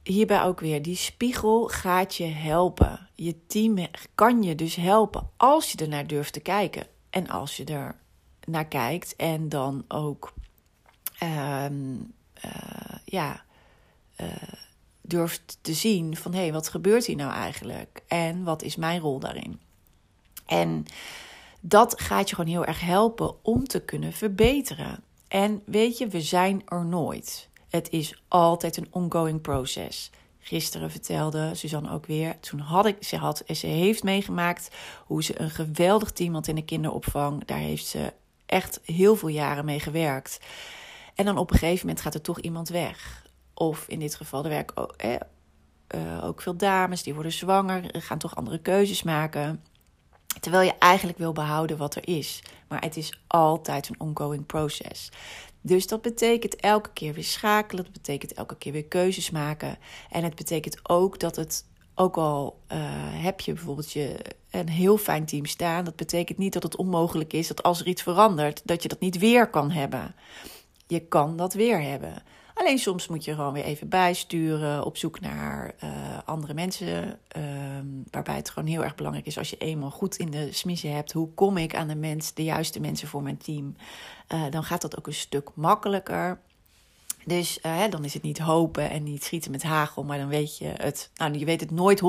hierbij 0.02 0.42
ook 0.42 0.61
weer, 0.61 0.83
die 0.83 0.97
spiegel 0.97 1.69
gaat 1.69 2.14
je 2.14 2.26
helpen. 2.26 3.09
Je 3.14 3.47
team 3.47 3.87
kan 4.14 4.42
je 4.42 4.54
dus 4.54 4.75
helpen 4.75 5.30
als 5.37 5.73
je 5.73 5.78
er 5.78 5.88
naar 5.88 6.07
durft 6.07 6.33
te 6.33 6.40
kijken. 6.40 6.87
En 7.11 7.28
als 7.28 7.57
je 7.57 7.64
er 7.64 7.97
naar 8.47 8.66
kijkt 8.66 9.16
en 9.16 9.49
dan 9.49 9.85
ook 9.88 10.33
uh, 11.23 11.64
uh, 12.45 12.50
ja, 13.04 13.45
uh, 14.21 14.26
durft 15.00 15.59
te 15.61 15.75
zien 15.75 16.16
van 16.16 16.33
hé, 16.33 16.40
hey, 16.40 16.52
wat 16.52 16.69
gebeurt 16.69 17.07
hier 17.07 17.16
nou 17.16 17.33
eigenlijk? 17.33 18.02
En 18.09 18.45
wat 18.45 18.62
is 18.62 18.76
mijn 18.76 19.00
rol 19.00 19.19
daarin? 19.19 19.61
En 20.47 20.85
dat 21.61 22.00
gaat 22.00 22.28
je 22.28 22.35
gewoon 22.35 22.50
heel 22.50 22.64
erg 22.64 22.80
helpen 22.80 23.45
om 23.45 23.66
te 23.66 23.80
kunnen 23.85 24.12
verbeteren. 24.12 25.02
En 25.28 25.62
weet 25.66 25.99
je, 25.99 26.09
we 26.09 26.21
zijn 26.21 26.62
er 26.66 26.85
nooit. 26.85 27.49
Het 27.70 27.90
is 27.90 28.22
altijd 28.28 28.76
een 28.76 28.88
ongoing 28.90 29.40
process. 29.40 30.10
Gisteren 30.38 30.90
vertelde 30.90 31.54
Suzanne 31.54 31.90
ook 31.90 32.06
weer. 32.06 32.40
Toen 32.40 32.60
had 32.60 32.86
ik, 32.86 33.04
ze 33.04 33.16
had, 33.16 33.42
ze 33.46 33.66
heeft 33.66 34.02
meegemaakt 34.02 34.70
hoe 35.06 35.22
ze 35.22 35.40
een 35.40 35.50
geweldig 35.50 36.10
team 36.10 36.34
had 36.34 36.46
in 36.46 36.54
de 36.54 36.64
kinderopvang. 36.64 37.44
Daar 37.44 37.58
heeft 37.58 37.86
ze 37.86 38.12
echt 38.46 38.80
heel 38.84 39.16
veel 39.16 39.28
jaren 39.28 39.64
mee 39.64 39.80
gewerkt. 39.80 40.40
En 41.14 41.24
dan 41.24 41.38
op 41.38 41.50
een 41.50 41.58
gegeven 41.58 41.86
moment 41.86 42.04
gaat 42.04 42.14
er 42.14 42.20
toch 42.20 42.40
iemand 42.40 42.68
weg. 42.68 43.26
Of 43.54 43.84
in 43.88 43.98
dit 43.98 44.14
geval, 44.14 44.42
er 44.42 44.50
werken 44.50 44.76
ook, 44.76 44.92
eh, 44.92 46.24
ook 46.24 46.42
veel 46.42 46.56
dames 46.56 47.02
die 47.02 47.14
worden 47.14 47.32
zwanger, 47.32 47.84
gaan 47.92 48.18
toch 48.18 48.36
andere 48.36 48.58
keuzes 48.58 49.02
maken. 49.02 49.64
Terwijl 50.40 50.62
je 50.62 50.78
eigenlijk 50.78 51.18
wil 51.18 51.32
behouden 51.32 51.76
wat 51.76 51.94
er 51.94 52.08
is. 52.08 52.42
Maar 52.68 52.80
het 52.80 52.96
is 52.96 53.20
altijd 53.26 53.88
een 53.88 54.00
ongoing 54.00 54.46
process. 54.46 55.10
Dus 55.60 55.86
dat 55.86 56.02
betekent 56.02 56.56
elke 56.56 56.90
keer 56.92 57.14
weer 57.14 57.24
schakelen. 57.24 57.84
Dat 57.84 57.92
betekent 57.92 58.32
elke 58.32 58.56
keer 58.56 58.72
weer 58.72 58.84
keuzes 58.84 59.30
maken. 59.30 59.78
En 60.10 60.24
het 60.24 60.34
betekent 60.34 60.80
ook 60.82 61.18
dat 61.18 61.36
het, 61.36 61.64
ook 61.94 62.16
al 62.16 62.60
uh, 62.72 62.78
heb 63.22 63.40
je 63.40 63.52
bijvoorbeeld 63.52 63.92
je, 63.92 64.16
een 64.50 64.68
heel 64.68 64.96
fijn 64.96 65.26
team 65.26 65.46
staan, 65.46 65.84
dat 65.84 65.96
betekent 65.96 66.38
niet 66.38 66.52
dat 66.52 66.62
het 66.62 66.76
onmogelijk 66.76 67.32
is 67.32 67.48
dat 67.48 67.62
als 67.62 67.80
er 67.80 67.86
iets 67.86 68.02
verandert, 68.02 68.62
dat 68.64 68.82
je 68.82 68.88
dat 68.88 69.00
niet 69.00 69.18
weer 69.18 69.50
kan 69.50 69.70
hebben. 69.70 70.14
Je 70.86 71.00
kan 71.00 71.36
dat 71.36 71.54
weer 71.54 71.82
hebben. 71.82 72.22
Alleen 72.60 72.78
soms 72.78 73.08
moet 73.08 73.24
je 73.24 73.34
gewoon 73.34 73.52
weer 73.52 73.64
even 73.64 73.88
bijsturen, 73.88 74.84
op 74.84 74.96
zoek 74.96 75.20
naar 75.20 75.74
uh, 75.84 75.90
andere 76.24 76.54
mensen. 76.54 77.18
Ehm, 77.28 77.86
waarbij 78.10 78.36
het 78.36 78.50
gewoon 78.50 78.68
heel 78.68 78.84
erg 78.84 78.94
belangrijk 78.94 79.26
is 79.26 79.38
als 79.38 79.50
je 79.50 79.56
eenmaal 79.56 79.90
goed 79.90 80.16
in 80.16 80.30
de 80.30 80.52
smiezen 80.52 80.94
hebt. 80.94 81.12
Hoe 81.12 81.34
kom 81.34 81.56
ik 81.56 81.74
aan 81.74 81.88
de, 81.88 81.94
mens, 81.94 82.34
de 82.34 82.44
juiste 82.44 82.80
mensen 82.80 83.08
voor 83.08 83.22
mijn 83.22 83.36
team? 83.36 83.76
Uh, 84.28 84.42
dan 84.50 84.64
gaat 84.64 84.80
dat 84.80 84.98
ook 84.98 85.06
een 85.06 85.14
stuk 85.14 85.50
makkelijker. 85.54 86.40
Dus 87.24 87.58
uh, 87.62 87.88
dan 87.90 88.04
is 88.04 88.14
het 88.14 88.22
niet 88.22 88.38
hopen 88.38 88.90
en 88.90 89.02
niet 89.02 89.24
schieten 89.24 89.50
met 89.50 89.62
hagel, 89.62 90.04
maar 90.04 90.18
dan 90.18 90.28
weet 90.28 90.58
je 90.58 90.72
het. 90.76 91.10
Nou, 91.14 91.38
je 91.38 91.44
weet 91.44 91.60
het 91.60 91.70
nooit 91.70 92.02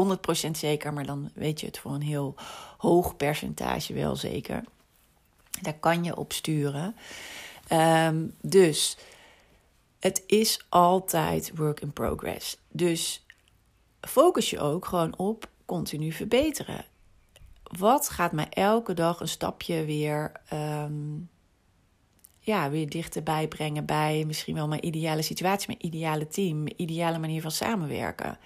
100% 0.48 0.52
zeker, 0.52 0.94
maar 0.94 1.06
dan 1.06 1.30
weet 1.34 1.60
je 1.60 1.66
het 1.66 1.80
voor 1.80 1.92
een 1.92 2.02
heel 2.02 2.36
hoog 2.78 3.18
percentage 3.18 3.94
wel 3.94 4.16
zeker. 4.16 4.64
Daar 5.62 5.80
kan 5.80 6.04
je 6.04 6.18
op 6.18 6.34
sturen. 6.34 6.96
Um, 7.72 8.34
dus 8.42 8.98
het 10.02 10.24
is 10.26 10.66
altijd 10.70 11.52
work 11.56 11.80
in 11.80 11.94
progress. 11.94 12.58
Dus 12.70 13.26
focus 14.02 14.50
je 14.50 14.60
ook 14.60 14.86
gewoon 14.86 15.18
op 15.18 15.50
continu 15.66 16.12
verbeteren. 16.12 16.86
Wat 17.64 18.10
gaat 18.10 18.32
mij 18.32 18.48
elke 18.50 18.94
dag 18.94 19.20
een 19.20 19.28
stapje 19.28 19.86
weer, 19.86 20.32
um, 20.54 21.30
ja, 22.40 22.70
weer 22.70 22.90
dichterbij 22.90 23.48
brengen 23.48 23.86
bij 23.86 24.24
misschien 24.26 24.56
wel 24.56 24.68
mijn 24.68 24.86
ideale 24.86 25.22
situatie, 25.22 25.68
mijn 25.68 25.86
ideale 25.86 26.28
team, 26.28 26.64
mijn 26.64 26.82
ideale 26.82 27.20
manier 27.20 27.42
van 27.42 27.52
samenwerken? 27.52 28.38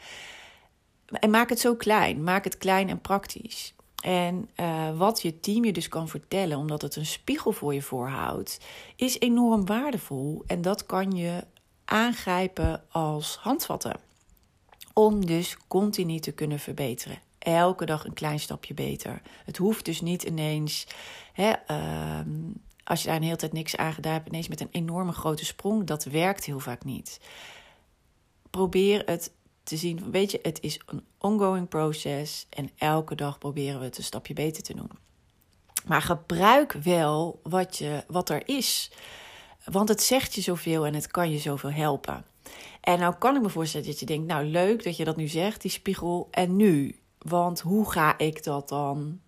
En 1.05 1.29
maak 1.29 1.49
het 1.49 1.59
zo 1.59 1.75
klein. 1.75 2.23
Maak 2.23 2.43
het 2.43 2.57
klein 2.57 2.89
en 2.89 3.01
praktisch. 3.01 3.73
En 4.03 4.49
uh, 4.55 4.97
wat 4.97 5.21
je 5.21 5.39
team 5.39 5.65
je 5.65 5.73
dus 5.73 5.87
kan 5.87 6.07
vertellen, 6.07 6.57
omdat 6.57 6.81
het 6.81 6.95
een 6.95 7.05
spiegel 7.05 7.51
voor 7.51 7.73
je 7.73 7.81
voorhoudt, 7.81 8.59
is 8.95 9.19
enorm 9.19 9.65
waardevol. 9.65 10.43
En 10.47 10.61
dat 10.61 10.85
kan 10.85 11.11
je 11.11 11.43
aangrijpen 11.85 12.83
als 12.89 13.35
handvatten. 13.35 13.99
Om 14.93 15.25
dus 15.25 15.57
continu 15.67 16.19
te 16.19 16.31
kunnen 16.31 16.59
verbeteren. 16.59 17.19
Elke 17.39 17.85
dag 17.85 18.05
een 18.05 18.13
klein 18.13 18.39
stapje 18.39 18.73
beter. 18.73 19.21
Het 19.45 19.57
hoeft 19.57 19.85
dus 19.85 20.01
niet 20.01 20.23
ineens, 20.23 20.87
hè, 21.33 21.53
uh, 21.67 22.19
als 22.83 23.01
je 23.01 23.07
daar 23.07 23.15
een 23.15 23.23
hele 23.23 23.35
tijd 23.35 23.53
niks 23.53 23.77
aan 23.77 23.93
gedaan 23.93 24.13
hebt, 24.13 24.27
ineens 24.27 24.47
met 24.47 24.61
een 24.61 24.69
enorme 24.71 25.11
grote 25.11 25.45
sprong. 25.45 25.83
Dat 25.83 26.03
werkt 26.03 26.45
heel 26.45 26.59
vaak 26.59 26.83
niet. 26.83 27.19
Probeer 28.49 29.01
het 29.05 29.31
te 29.65 29.77
zien, 29.77 30.11
weet 30.11 30.31
je, 30.31 30.39
het 30.41 30.61
is 30.61 30.79
een 30.85 31.03
ongoing 31.17 31.67
proces 31.67 32.47
en 32.49 32.69
elke 32.77 33.15
dag 33.15 33.37
proberen 33.37 33.79
we 33.79 33.85
het 33.85 33.97
een 33.97 34.03
stapje 34.03 34.33
beter 34.33 34.63
te 34.63 34.73
doen. 34.73 34.91
Maar 35.85 36.01
gebruik 36.01 36.71
wel 36.71 37.39
wat, 37.43 37.77
je, 37.77 38.03
wat 38.07 38.29
er 38.29 38.47
is, 38.47 38.91
want 39.65 39.89
het 39.89 40.01
zegt 40.01 40.33
je 40.33 40.41
zoveel 40.41 40.85
en 40.85 40.93
het 40.93 41.07
kan 41.07 41.31
je 41.31 41.37
zoveel 41.37 41.71
helpen. 41.71 42.25
En 42.81 42.99
nou 42.99 43.15
kan 43.15 43.35
ik 43.35 43.41
me 43.41 43.49
voorstellen 43.49 43.87
dat 43.87 43.99
je 43.99 44.05
denkt, 44.05 44.27
nou 44.27 44.45
leuk 44.45 44.83
dat 44.83 44.97
je 44.97 45.03
dat 45.03 45.15
nu 45.15 45.27
zegt, 45.27 45.61
die 45.61 45.71
spiegel, 45.71 46.27
en 46.31 46.55
nu? 46.55 46.99
Want 47.17 47.59
hoe 47.59 47.91
ga 47.91 48.17
ik 48.17 48.43
dat 48.43 48.69
dan 48.69 49.19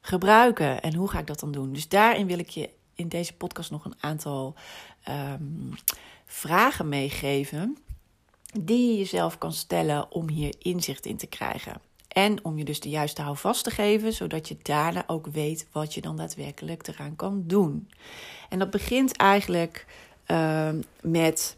gebruiken 0.00 0.82
en 0.82 0.94
hoe 0.94 1.08
ga 1.08 1.18
ik 1.18 1.26
dat 1.26 1.40
dan 1.40 1.52
doen? 1.52 1.72
Dus 1.72 1.88
daarin 1.88 2.26
wil 2.26 2.38
ik 2.38 2.48
je 2.48 2.70
in 2.94 3.08
deze 3.08 3.36
podcast 3.36 3.70
nog 3.70 3.84
een 3.84 3.96
aantal 4.00 4.54
um, 5.08 5.74
vragen 6.24 6.88
meegeven 6.88 7.78
die 8.60 8.90
je 8.90 8.98
jezelf 8.98 9.38
kan 9.38 9.52
stellen 9.52 10.12
om 10.12 10.28
hier 10.28 10.54
inzicht 10.58 11.06
in 11.06 11.16
te 11.16 11.26
krijgen. 11.26 11.80
En 12.08 12.44
om 12.44 12.58
je 12.58 12.64
dus 12.64 12.80
de 12.80 12.88
juiste 12.88 13.22
houvast 13.22 13.64
te 13.64 13.70
geven, 13.70 14.12
zodat 14.12 14.48
je 14.48 14.56
daarna 14.62 15.04
ook 15.06 15.26
weet 15.26 15.66
wat 15.72 15.94
je 15.94 16.00
dan 16.00 16.16
daadwerkelijk 16.16 16.88
eraan 16.88 17.16
kan 17.16 17.42
doen. 17.46 17.88
En 18.48 18.58
dat 18.58 18.70
begint 18.70 19.16
eigenlijk 19.16 19.86
uh, 20.26 20.68
met 21.02 21.56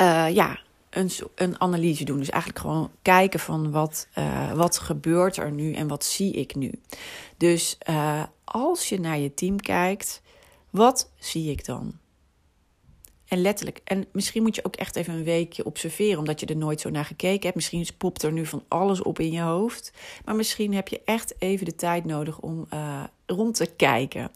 uh, 0.00 0.34
ja, 0.34 0.58
een, 0.90 1.10
een 1.34 1.60
analyse 1.60 2.04
doen. 2.04 2.18
Dus 2.18 2.30
eigenlijk 2.30 2.60
gewoon 2.62 2.90
kijken 3.02 3.40
van 3.40 3.70
wat, 3.70 4.08
uh, 4.18 4.52
wat 4.52 4.78
gebeurt 4.78 5.36
er 5.36 5.52
nu 5.52 5.72
en 5.72 5.88
wat 5.88 6.04
zie 6.04 6.32
ik 6.32 6.54
nu. 6.54 6.80
Dus 7.36 7.78
uh, 7.88 8.22
als 8.44 8.88
je 8.88 9.00
naar 9.00 9.18
je 9.18 9.34
team 9.34 9.60
kijkt, 9.60 10.22
wat 10.70 11.10
zie 11.18 11.50
ik 11.50 11.64
dan? 11.64 11.98
En 13.28 13.40
letterlijk. 13.40 13.80
En 13.84 14.06
misschien 14.12 14.42
moet 14.42 14.54
je 14.54 14.64
ook 14.64 14.76
echt 14.76 14.96
even 14.96 15.14
een 15.14 15.24
weekje 15.24 15.64
observeren, 15.64 16.18
omdat 16.18 16.40
je 16.40 16.46
er 16.46 16.56
nooit 16.56 16.80
zo 16.80 16.90
naar 16.90 17.04
gekeken 17.04 17.42
hebt. 17.42 17.54
Misschien 17.54 17.86
popt 17.96 18.22
er 18.22 18.32
nu 18.32 18.46
van 18.46 18.64
alles 18.68 19.02
op 19.02 19.18
in 19.18 19.32
je 19.32 19.40
hoofd. 19.40 19.92
Maar 20.24 20.34
misschien 20.34 20.74
heb 20.74 20.88
je 20.88 21.00
echt 21.04 21.34
even 21.38 21.64
de 21.64 21.74
tijd 21.74 22.04
nodig 22.04 22.38
om 22.38 22.66
uh, 22.72 23.04
rond 23.26 23.54
te 23.54 23.66
kijken. 23.76 24.30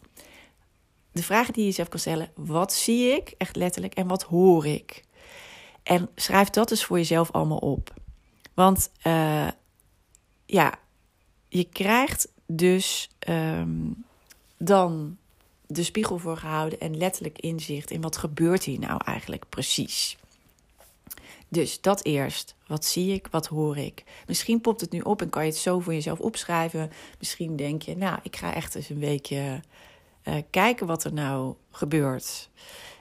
De 1.12 1.22
vragen 1.22 1.52
die 1.52 1.62
je 1.62 1.68
jezelf 1.68 1.88
kan 1.88 1.98
stellen: 1.98 2.30
wat 2.34 2.72
zie 2.72 3.08
ik, 3.08 3.34
echt 3.38 3.56
letterlijk, 3.56 3.94
en 3.94 4.06
wat 4.06 4.22
hoor 4.22 4.66
ik? 4.66 5.04
En 5.82 6.08
schrijf 6.14 6.50
dat 6.50 6.70
eens 6.70 6.84
voor 6.84 6.96
jezelf 6.96 7.30
allemaal 7.30 7.58
op. 7.58 7.94
Want 8.54 8.90
uh, 9.06 9.48
ja, 10.46 10.74
je 11.48 11.64
krijgt 11.64 12.28
dus 12.46 13.10
um, 13.28 14.04
dan 14.58 15.18
de 15.72 15.82
spiegel 15.82 16.18
voor 16.18 16.36
gehouden 16.36 16.80
en 16.80 16.96
letterlijk 16.96 17.38
inzicht 17.38 17.90
in 17.90 18.00
wat 18.00 18.16
gebeurt 18.16 18.64
hier 18.64 18.78
nou 18.78 19.00
eigenlijk 19.04 19.44
precies. 19.48 20.18
Dus 21.48 21.80
dat 21.80 22.04
eerst. 22.04 22.54
Wat 22.66 22.84
zie 22.84 23.12
ik? 23.12 23.28
Wat 23.30 23.46
hoor 23.46 23.76
ik? 23.76 24.04
Misschien 24.26 24.60
popt 24.60 24.80
het 24.80 24.90
nu 24.90 25.00
op 25.00 25.22
en 25.22 25.30
kan 25.30 25.44
je 25.44 25.50
het 25.50 25.58
zo 25.58 25.80
voor 25.80 25.92
jezelf 25.92 26.18
opschrijven. 26.20 26.90
Misschien 27.18 27.56
denk 27.56 27.82
je, 27.82 27.96
nou, 27.96 28.18
ik 28.22 28.36
ga 28.36 28.54
echt 28.54 28.74
eens 28.74 28.88
een 28.88 28.98
weekje 28.98 29.60
uh, 30.24 30.34
kijken 30.50 30.86
wat 30.86 31.04
er 31.04 31.12
nou 31.12 31.54
gebeurt. 31.70 32.48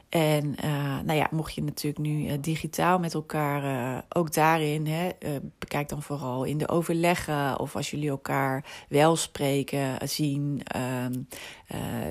En 0.10 0.56
uh, 0.64 1.00
nou 1.00 1.14
ja, 1.14 1.28
mocht 1.32 1.54
je 1.54 1.64
natuurlijk 1.64 2.04
nu 2.04 2.26
uh, 2.26 2.34
digitaal 2.42 3.00
met 3.00 3.14
elkaar, 3.14 3.64
uh, 3.64 4.02
ook 4.10 4.34
daarin, 4.34 4.88
hè, 4.88 5.10
bekijk 5.60 5.90
dan 5.90 6.02
vooral 6.02 6.44
in 6.44 6.58
de 6.58 6.68
overleggen 6.68 7.60
of 7.60 7.76
als 7.76 7.92
jullie 7.92 8.10
elkaar 8.10 8.86
wel 8.88 9.16
spreken, 9.16 10.10
zien, 10.10 10.62
ehm, 10.64 11.14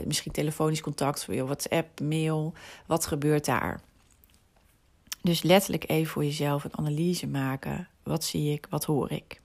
misschien 0.04 0.32
telefonisch 0.32 0.80
contact, 0.80 1.26
WhatsApp, 1.26 2.00
mail, 2.00 2.52
wat 2.86 3.06
gebeurt 3.06 3.44
daar? 3.44 3.80
Dus 5.22 5.42
letterlijk 5.42 5.88
even 5.88 6.12
voor 6.12 6.24
jezelf 6.24 6.64
een 6.64 6.78
analyse 6.78 7.26
maken. 7.26 7.88
Wat 8.02 8.24
zie 8.24 8.52
ik, 8.52 8.66
wat 8.70 8.84
hoor 8.84 9.10
ik? 9.10 9.40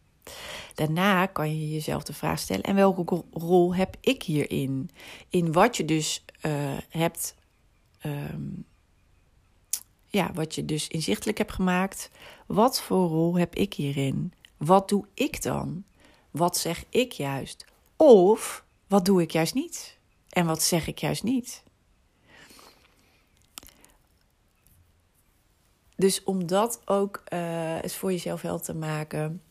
Daarna 0.75 1.25
kan 1.25 1.59
je 1.59 1.69
jezelf 1.69 2.03
de 2.03 2.13
vraag 2.13 2.39
stellen: 2.39 2.63
en 2.63 2.75
welke 2.75 3.23
rol 3.33 3.75
heb 3.75 3.95
ik 3.99 4.23
hierin? 4.23 4.89
In 5.29 5.51
wat 5.51 5.77
je 5.77 5.85
dus 5.85 6.25
hebt 6.89 7.35
um, 8.05 8.65
ja, 10.07 10.33
wat 10.33 10.55
je 10.55 10.65
dus 10.65 10.87
inzichtelijk 10.87 11.37
hebt 11.37 11.51
gemaakt. 11.51 12.09
Wat 12.45 12.81
voor 12.81 13.07
rol 13.07 13.35
heb 13.37 13.55
ik 13.55 13.73
hierin? 13.73 14.33
Wat 14.57 14.89
doe 14.89 15.05
ik 15.13 15.41
dan? 15.41 15.83
Wat 16.31 16.57
zeg 16.57 16.85
ik 16.89 17.11
juist? 17.11 17.65
Of 17.95 18.65
wat 18.87 19.05
doe 19.05 19.21
ik 19.21 19.31
juist 19.31 19.53
niet? 19.53 19.97
En 20.29 20.45
wat 20.45 20.61
zeg 20.61 20.87
ik 20.87 20.97
juist 20.97 21.23
niet? 21.23 21.63
Dus 25.95 26.23
om 26.23 26.47
dat 26.47 26.81
ook 26.85 27.23
uh, 27.33 27.83
eens 27.83 27.95
voor 27.95 28.11
jezelf 28.11 28.41
helder 28.41 28.65
te 28.65 28.75
maken. 28.75 29.41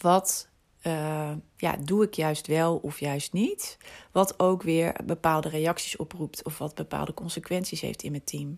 Wat 0.00 0.48
uh, 0.86 1.30
ja, 1.56 1.76
doe 1.84 2.04
ik 2.04 2.14
juist 2.14 2.46
wel 2.46 2.76
of 2.76 3.00
juist 3.00 3.32
niet. 3.32 3.78
Wat 4.12 4.38
ook 4.38 4.62
weer 4.62 4.96
bepaalde 5.04 5.48
reacties 5.48 5.96
oproept 5.96 6.44
of 6.44 6.58
wat 6.58 6.74
bepaalde 6.74 7.14
consequenties 7.14 7.80
heeft 7.80 8.02
in 8.02 8.10
mijn 8.10 8.24
team. 8.24 8.56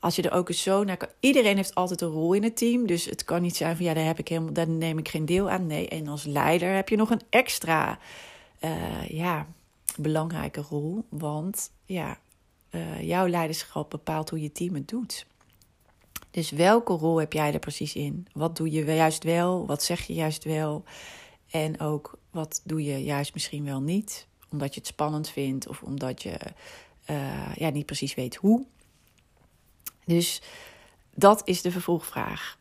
Als 0.00 0.16
je 0.16 0.22
er 0.22 0.32
ook 0.32 0.48
eens 0.48 0.62
zo 0.62 0.84
naar 0.84 0.96
kan. 0.96 1.08
Iedereen 1.20 1.56
heeft 1.56 1.74
altijd 1.74 2.00
een 2.00 2.08
rol 2.08 2.32
in 2.32 2.42
het 2.42 2.56
team. 2.56 2.86
Dus 2.86 3.04
het 3.04 3.24
kan 3.24 3.42
niet 3.42 3.56
zijn 3.56 3.76
van 3.76 3.84
ja, 3.84 3.94
daar, 3.94 4.04
heb 4.04 4.18
ik 4.18 4.28
helemaal, 4.28 4.52
daar 4.52 4.68
neem 4.68 4.98
ik 4.98 5.08
geen 5.08 5.26
deel 5.26 5.50
aan. 5.50 5.66
Nee, 5.66 5.88
en 5.88 6.08
als 6.08 6.24
leider 6.24 6.74
heb 6.74 6.88
je 6.88 6.96
nog 6.96 7.10
een 7.10 7.22
extra 7.30 7.98
uh, 8.60 9.08
ja, 9.08 9.46
belangrijke 9.96 10.60
rol. 10.60 11.04
Want 11.08 11.70
ja, 11.84 12.18
uh, 12.70 13.02
jouw 13.02 13.26
leiderschap 13.26 13.90
bepaalt 13.90 14.30
hoe 14.30 14.40
je 14.40 14.52
team 14.52 14.74
het 14.74 14.88
doet. 14.88 15.26
Dus 16.30 16.50
welke 16.50 16.92
rol 16.92 17.16
heb 17.16 17.32
jij 17.32 17.52
er 17.52 17.58
precies 17.58 17.94
in? 17.94 18.26
Wat 18.32 18.56
doe 18.56 18.70
je 18.70 18.84
juist 18.84 19.24
wel? 19.24 19.66
Wat 19.66 19.82
zeg 19.82 20.06
je 20.06 20.14
juist 20.14 20.44
wel? 20.44 20.84
En 21.54 21.80
ook 21.80 22.18
wat 22.30 22.60
doe 22.64 22.84
je 22.84 23.04
juist 23.04 23.34
misschien 23.34 23.64
wel 23.64 23.80
niet, 23.80 24.26
omdat 24.50 24.74
je 24.74 24.80
het 24.80 24.88
spannend 24.88 25.28
vindt 25.28 25.68
of 25.68 25.82
omdat 25.82 26.22
je 26.22 26.38
uh, 27.10 27.54
ja, 27.56 27.68
niet 27.68 27.86
precies 27.86 28.14
weet 28.14 28.34
hoe. 28.34 28.64
Dus 30.04 30.42
dat 31.14 31.42
is 31.44 31.62
de 31.62 31.70
vervolgvraag. 31.70 32.58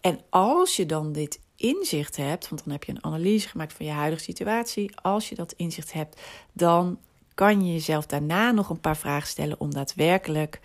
En 0.00 0.20
als 0.28 0.76
je 0.76 0.86
dan 0.86 1.12
dit 1.12 1.40
inzicht 1.56 2.16
hebt, 2.16 2.48
want 2.48 2.64
dan 2.64 2.72
heb 2.72 2.84
je 2.84 2.92
een 2.92 3.04
analyse 3.04 3.48
gemaakt 3.48 3.72
van 3.72 3.86
je 3.86 3.92
huidige 3.92 4.22
situatie. 4.22 4.96
Als 5.00 5.28
je 5.28 5.34
dat 5.34 5.52
inzicht 5.52 5.92
hebt, 5.92 6.20
dan 6.52 6.98
kan 7.34 7.66
je 7.66 7.72
jezelf 7.72 8.06
daarna 8.06 8.50
nog 8.50 8.68
een 8.68 8.80
paar 8.80 8.96
vragen 8.96 9.28
stellen 9.28 9.60
om 9.60 9.74
daadwerkelijk 9.74 10.60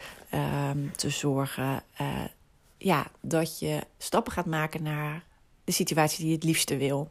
um, 0.70 0.92
te 0.96 1.10
zorgen 1.10 1.84
uh, 2.02 2.24
ja, 2.78 3.12
dat 3.22 3.60
je 3.60 3.80
stappen 3.98 4.32
gaat 4.32 4.46
maken 4.46 4.84
naar 4.84 5.26
de 5.64 5.72
situatie 5.72 6.20
die 6.20 6.28
je 6.28 6.36
het 6.36 6.44
liefste 6.44 6.78
wil. 6.78 7.10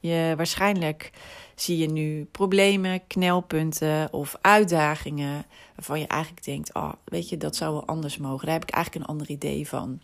Je, 0.00 0.34
waarschijnlijk 0.36 1.10
zie 1.54 1.78
je 1.78 1.90
nu 1.90 2.24
problemen, 2.24 3.06
knelpunten 3.06 4.12
of 4.12 4.36
uitdagingen 4.40 5.44
waarvan 5.74 6.00
je 6.00 6.06
eigenlijk 6.06 6.44
denkt: 6.44 6.74
oh, 6.74 6.92
weet 7.04 7.28
je, 7.28 7.36
dat 7.36 7.56
zou 7.56 7.72
wel 7.72 7.86
anders 7.86 8.16
mogen. 8.16 8.44
Daar 8.44 8.54
heb 8.54 8.68
ik 8.68 8.74
eigenlijk 8.74 9.04
een 9.04 9.10
ander 9.10 9.30
idee 9.30 9.68
van. 9.68 10.00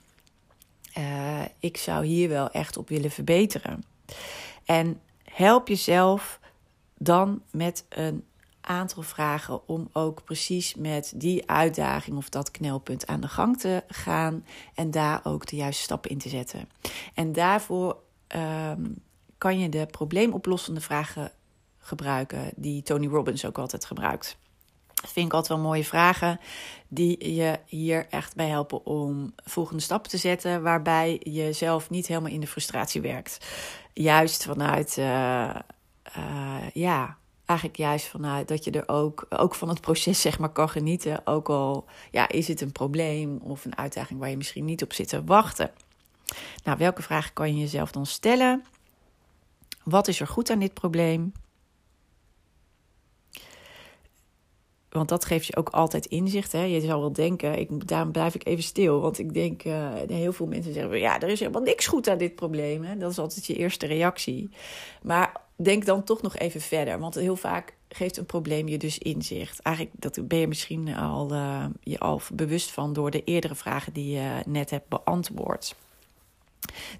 Uh, 0.98 1.42
ik 1.58 1.76
zou 1.76 2.04
hier 2.04 2.28
wel 2.28 2.50
echt 2.50 2.76
op 2.76 2.88
willen 2.88 3.10
verbeteren. 3.10 3.84
En 4.64 5.00
help 5.24 5.68
jezelf 5.68 6.40
dan 6.98 7.42
met 7.50 7.84
een 7.88 8.24
aantal 8.60 9.02
vragen 9.02 9.68
om 9.68 9.88
ook 9.92 10.24
precies 10.24 10.74
met 10.74 11.12
die 11.16 11.50
uitdaging 11.50 12.16
of 12.16 12.28
dat 12.28 12.50
knelpunt 12.50 13.06
aan 13.06 13.20
de 13.20 13.28
gang 13.28 13.58
te 13.58 13.84
gaan 13.88 14.44
en 14.74 14.90
daar 14.90 15.20
ook 15.24 15.46
de 15.46 15.56
juiste 15.56 15.82
stappen 15.82 16.10
in 16.10 16.18
te 16.18 16.28
zetten. 16.28 16.68
En 17.14 17.32
daarvoor 17.32 17.96
um, 18.36 19.02
kan 19.38 19.58
je 19.58 19.68
de 19.68 19.86
probleemoplossende 19.86 20.80
vragen 20.80 21.32
gebruiken 21.78 22.50
die 22.56 22.82
Tony 22.82 23.06
Robbins 23.06 23.44
ook 23.44 23.58
altijd 23.58 23.84
gebruikt. 23.84 24.38
Dat 24.94 25.12
vind 25.12 25.26
ik 25.26 25.32
altijd 25.32 25.58
wel 25.58 25.68
mooie 25.68 25.84
vragen 25.84 26.40
die 26.88 27.34
je 27.34 27.58
hier 27.66 28.06
echt 28.10 28.34
bij 28.34 28.48
helpen 28.48 28.86
om 28.86 29.32
volgende 29.44 29.82
stappen 29.82 30.10
te 30.10 30.16
zetten, 30.16 30.62
waarbij 30.62 31.20
je 31.22 31.52
zelf 31.52 31.90
niet 31.90 32.06
helemaal 32.06 32.30
in 32.30 32.40
de 32.40 32.46
frustratie 32.46 33.00
werkt. 33.00 33.46
Juist 33.92 34.44
vanuit, 34.44 34.96
uh, 34.96 35.54
uh, 36.16 36.70
ja, 36.72 37.16
eigenlijk 37.44 37.78
juist 37.78 38.06
vanuit 38.06 38.48
dat 38.48 38.64
je 38.64 38.70
er 38.70 38.88
ook, 38.88 39.26
ook 39.28 39.54
van 39.54 39.68
het 39.68 39.80
proces 39.80 40.20
zeg 40.20 40.38
maar 40.38 40.52
kan 40.52 40.68
genieten. 40.68 41.26
Ook 41.26 41.48
al 41.48 41.84
ja, 42.10 42.28
is 42.28 42.48
het 42.48 42.60
een 42.60 42.72
probleem 42.72 43.38
of 43.42 43.64
een 43.64 43.76
uitdaging 43.76 44.20
waar 44.20 44.30
je 44.30 44.36
misschien 44.36 44.64
niet 44.64 44.82
op 44.82 44.92
zit 44.92 45.08
te 45.08 45.24
wachten. 45.24 45.70
Nou, 46.64 46.78
welke 46.78 47.02
vragen 47.02 47.32
kan 47.32 47.54
je 47.54 47.60
jezelf 47.60 47.90
dan 47.90 48.06
stellen? 48.06 48.64
Wat 49.86 50.08
is 50.08 50.20
er 50.20 50.26
goed 50.26 50.50
aan 50.50 50.58
dit 50.58 50.74
probleem? 50.74 51.32
Want 54.88 55.08
dat 55.08 55.24
geeft 55.24 55.46
je 55.46 55.56
ook 55.56 55.68
altijd 55.68 56.06
inzicht. 56.06 56.52
Hè? 56.52 56.62
Je 56.62 56.80
zou 56.80 57.00
wel 57.00 57.12
denken, 57.12 57.58
ik, 57.58 57.88
daarom 57.88 58.12
blijf 58.12 58.34
ik 58.34 58.46
even 58.46 58.62
stil. 58.62 59.00
Want 59.00 59.18
ik 59.18 59.34
denk, 59.34 59.64
uh, 59.64 59.92
heel 60.06 60.32
veel 60.32 60.46
mensen 60.46 60.72
zeggen: 60.72 60.98
ja, 60.98 61.20
er 61.20 61.28
is 61.28 61.40
helemaal 61.40 61.62
niks 61.62 61.86
goed 61.86 62.08
aan 62.08 62.18
dit 62.18 62.34
probleem. 62.34 62.84
Hè? 62.84 62.96
Dat 62.96 63.10
is 63.10 63.18
altijd 63.18 63.46
je 63.46 63.56
eerste 63.56 63.86
reactie. 63.86 64.50
Maar 65.02 65.40
denk 65.56 65.84
dan 65.84 66.04
toch 66.04 66.22
nog 66.22 66.36
even 66.36 66.60
verder. 66.60 66.98
Want 66.98 67.14
heel 67.14 67.36
vaak 67.36 67.76
geeft 67.88 68.16
een 68.16 68.26
probleem 68.26 68.68
je 68.68 68.78
dus 68.78 68.98
inzicht. 68.98 69.60
Eigenlijk 69.60 69.96
dat 69.98 70.28
ben 70.28 70.38
je 70.38 70.48
misschien 70.48 70.94
al, 70.94 71.32
uh, 71.32 71.64
je 71.80 71.98
al 71.98 72.20
bewust 72.32 72.70
van 72.70 72.92
door 72.92 73.10
de 73.10 73.24
eerdere 73.24 73.54
vragen 73.54 73.92
die 73.92 74.14
je 74.14 74.42
net 74.46 74.70
hebt 74.70 74.88
beantwoord. 74.88 75.74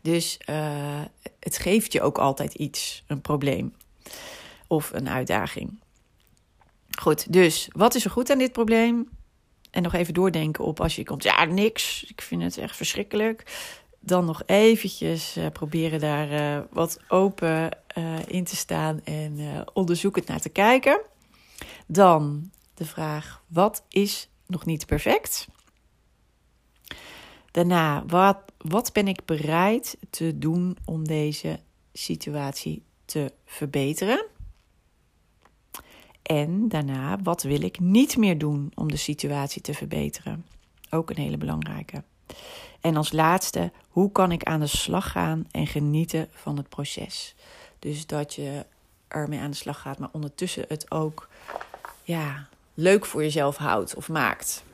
Dus 0.03 0.39
uh, 0.51 1.01
het 1.41 1.59
geeft 1.59 1.93
je 1.93 2.03
ook 2.03 2.19
altijd 2.19 2.55
iets, 2.55 3.05
een 3.07 3.21
probleem 3.21 3.75
of 4.67 4.91
een 4.93 5.09
uitdaging. 5.09 5.79
Goed, 6.99 7.33
dus 7.33 7.69
wat 7.73 7.95
is 7.95 8.05
er 8.05 8.11
goed 8.11 8.31
aan 8.31 8.39
dit 8.39 8.53
probleem? 8.53 9.09
En 9.71 9.83
nog 9.83 9.95
even 9.95 10.15
doordenken 10.15 10.65
op 10.65 10.81
als 10.81 10.97
je 10.97 11.05
komt, 11.05 11.23
ja, 11.23 11.45
niks, 11.45 12.05
ik 12.05 12.23
vind 12.23 12.43
het 12.43 12.59
echt 12.59 12.77
verschrikkelijk. 12.77 13.43
Dan 14.01 14.25
nog 14.25 14.43
eventjes 14.47 15.37
uh, 15.37 15.47
proberen 15.53 16.01
daar 16.01 16.33
uh, 16.33 16.65
wat 16.71 17.01
open 17.09 17.79
in 18.27 18.45
te 18.45 18.57
staan 18.57 19.01
en 19.05 19.65
onderzoekend 19.73 20.27
naar 20.27 20.41
te 20.41 20.49
kijken. 20.49 21.01
Dan 21.87 22.51
de 22.75 22.85
vraag, 22.85 23.43
wat 23.47 23.85
is 23.89 24.29
nog 24.47 24.65
niet 24.65 24.87
perfect? 24.87 25.47
Daarna, 27.57 28.05
wat, 28.07 28.39
wat 28.59 28.93
ben 28.93 29.09
ik 29.09 29.25
bereid 29.25 29.97
te 30.11 30.39
doen 30.39 30.77
om 30.85 31.05
deze 31.05 31.61
situatie 31.93 32.83
te 33.05 33.33
verbeteren? 33.45 34.27
En 36.23 36.69
daarna, 36.69 37.19
wat 37.23 37.43
wil 37.43 37.63
ik 37.63 37.81
niet 37.81 38.17
meer 38.17 38.39
doen 38.39 38.73
om 38.75 38.91
de 38.91 38.97
situatie 38.97 39.63
te 39.63 39.75
verbeteren? 39.75 40.47
Ook 40.91 41.11
een 41.11 41.17
hele 41.17 41.37
belangrijke. 41.37 42.03
En 42.81 42.97
als 42.97 43.13
laatste, 43.13 43.73
hoe 43.89 44.13
kan 44.13 44.33
ik 44.33 44.43
aan 44.43 44.61
de 44.61 44.67
slag 44.67 45.11
gaan 45.11 45.47
en 45.51 45.67
genieten 45.67 46.29
van 46.33 46.57
het 46.57 46.69
proces? 46.69 47.35
Dus 47.79 48.07
dat 48.07 48.35
je 48.35 48.67
ermee 49.09 49.41
aan 49.41 49.51
de 49.51 49.57
slag 49.57 49.81
gaat, 49.81 49.99
maar 49.99 50.11
ondertussen 50.13 50.65
het 50.69 50.91
ook 50.91 51.29
ja, 52.03 52.49
leuk 52.75 53.07
voor 53.07 53.23
jezelf 53.23 53.57
houdt 53.57 53.95
of 53.95 54.09
maakt. 54.09 54.65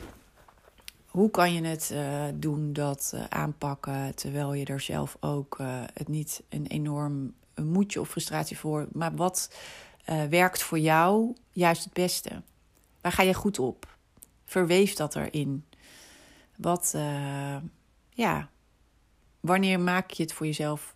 Hoe 1.13 1.31
kan 1.31 1.53
je 1.53 1.65
het 1.65 1.91
uh, 1.93 2.25
doen, 2.35 2.73
dat 2.73 3.13
uh, 3.15 3.25
aanpakken, 3.29 4.15
terwijl 4.15 4.55
je 4.55 4.65
er 4.65 4.81
zelf 4.81 5.17
ook 5.21 5.59
uh, 5.59 5.83
het 5.95 6.09
niet 6.09 6.43
een 6.49 6.67
enorm 6.67 7.35
moedje 7.55 8.01
of 8.01 8.09
frustratie 8.09 8.59
voor, 8.59 8.89
maar 8.93 9.15
wat 9.15 9.51
werkt 10.29 10.63
voor 10.63 10.79
jou 10.79 11.37
juist 11.51 11.85
het 11.85 11.93
beste? 11.93 12.43
Waar 13.01 13.13
ga 13.13 13.23
je 13.23 13.35
goed 13.35 13.59
op? 13.59 13.97
Verweef 14.45 14.95
dat 14.95 15.17
erin. 15.17 15.65
Wat, 16.57 16.95
ja, 18.11 18.49
wanneer 19.41 19.81
maak 19.81 20.11
je 20.11 20.23
het 20.23 20.33
voor 20.33 20.47
jezelf 20.47 20.95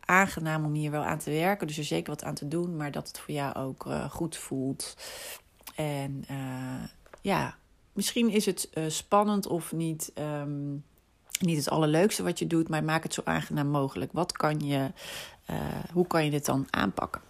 aangenaam 0.00 0.64
om 0.64 0.72
hier 0.72 0.90
wel 0.90 1.04
aan 1.04 1.18
te 1.18 1.30
werken? 1.30 1.66
Dus 1.66 1.78
er 1.78 1.84
zeker 1.84 2.12
wat 2.12 2.24
aan 2.24 2.34
te 2.34 2.48
doen, 2.48 2.76
maar 2.76 2.90
dat 2.90 3.08
het 3.08 3.18
voor 3.18 3.34
jou 3.34 3.54
ook 3.54 3.86
goed 4.10 4.36
voelt. 4.36 4.96
En 5.74 6.24
ja, 7.20 7.56
misschien 8.00 8.30
is 8.30 8.46
het 8.46 8.68
uh, 8.74 8.84
spannend 8.88 9.46
of 9.46 9.72
niet, 9.72 10.12
um, 10.18 10.84
niet 11.40 11.56
het 11.56 11.70
allerleukste 11.70 12.22
wat 12.22 12.38
je 12.38 12.46
doet, 12.46 12.68
maar 12.68 12.84
maak 12.84 13.02
het 13.02 13.14
zo 13.14 13.20
aangenaam 13.24 13.66
mogelijk. 13.66 14.12
Wat 14.12 14.32
kan 14.32 14.60
je, 14.60 14.92
uh, 15.50 15.56
hoe 15.92 16.06
kan 16.06 16.24
je 16.24 16.30
dit 16.30 16.44
dan 16.44 16.66
aanpakken? 16.70 17.20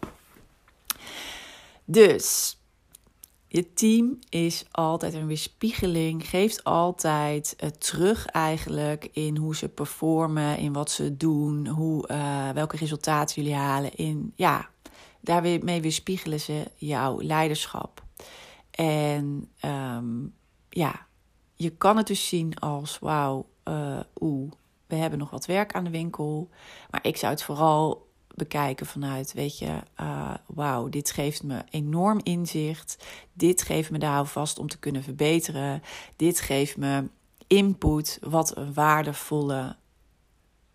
Dus 1.85 2.59
je 3.47 3.73
team 3.73 4.19
is 4.29 4.65
altijd 4.71 5.15
een 5.15 5.27
weerspiegeling, 5.27 6.29
geeft 6.29 6.65
altijd 6.65 7.57
uh, 7.65 7.71
terug 7.71 8.27
eigenlijk 8.27 9.09
in 9.13 9.37
hoe 9.37 9.57
ze 9.57 9.69
performen, 9.69 10.59
in 10.59 10.73
wat 10.73 10.91
ze 10.91 11.17
doen, 11.17 11.67
hoe, 11.67 12.07
welke 12.55 12.77
resultaten 12.77 13.43
jullie 13.43 13.59
halen. 13.59 13.95
In, 13.95 14.33
ja, 14.37 14.69
daarmee 15.21 15.81
weerspiegelen 15.81 16.41
ze 16.41 16.71
jouw 16.77 17.23
leiderschap. 17.23 18.03
En 18.71 19.49
um, 19.65 20.39
ja, 20.71 21.07
je 21.55 21.71
kan 21.71 21.97
het 21.97 22.07
dus 22.07 22.29
zien 22.29 22.59
als 22.59 22.99
wauw, 22.99 23.47
uh, 23.65 24.01
oeh, 24.21 24.53
we 24.87 24.97
hebben 24.97 25.19
nog 25.19 25.31
wat 25.31 25.47
werk 25.47 25.75
aan 25.75 25.85
de 25.85 25.91
winkel. 25.91 26.49
Maar 26.91 27.07
ik 27.07 27.17
zou 27.17 27.33
het 27.33 27.43
vooral 27.43 28.09
bekijken 28.35 28.87
vanuit, 28.87 29.33
weet 29.33 29.59
je, 29.59 29.81
uh, 30.01 30.35
wauw, 30.47 30.89
dit 30.89 31.11
geeft 31.11 31.43
me 31.43 31.65
enorm 31.71 32.21
inzicht. 32.23 33.05
Dit 33.33 33.63
geeft 33.63 33.91
me 33.91 33.99
de 33.99 34.07
houvast 34.07 34.59
om 34.59 34.69
te 34.69 34.79
kunnen 34.79 35.03
verbeteren. 35.03 35.83
Dit 36.17 36.41
geeft 36.41 36.77
me 36.77 37.09
input. 37.47 38.19
Wat 38.21 38.57
een 38.57 38.75
waardevolle 38.75 39.77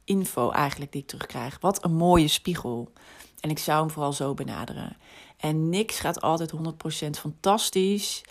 info 0.04 0.50
eigenlijk 0.50 0.92
die 0.92 1.02
ik 1.02 1.08
terugkrijg. 1.08 1.58
Wat 1.60 1.84
een 1.84 1.96
mooie 1.96 2.28
spiegel. 2.28 2.92
En 3.40 3.50
ik 3.50 3.60
zou 3.60 3.80
hem 3.80 3.90
vooral 3.90 4.14
zo 4.14 4.34
benaderen. 4.34 4.98
En 5.38 5.70
niks 5.70 6.00
gaat 6.00 6.22
altijd 6.22 6.54
100% 6.54 7.10
fantastisch. 7.20 8.24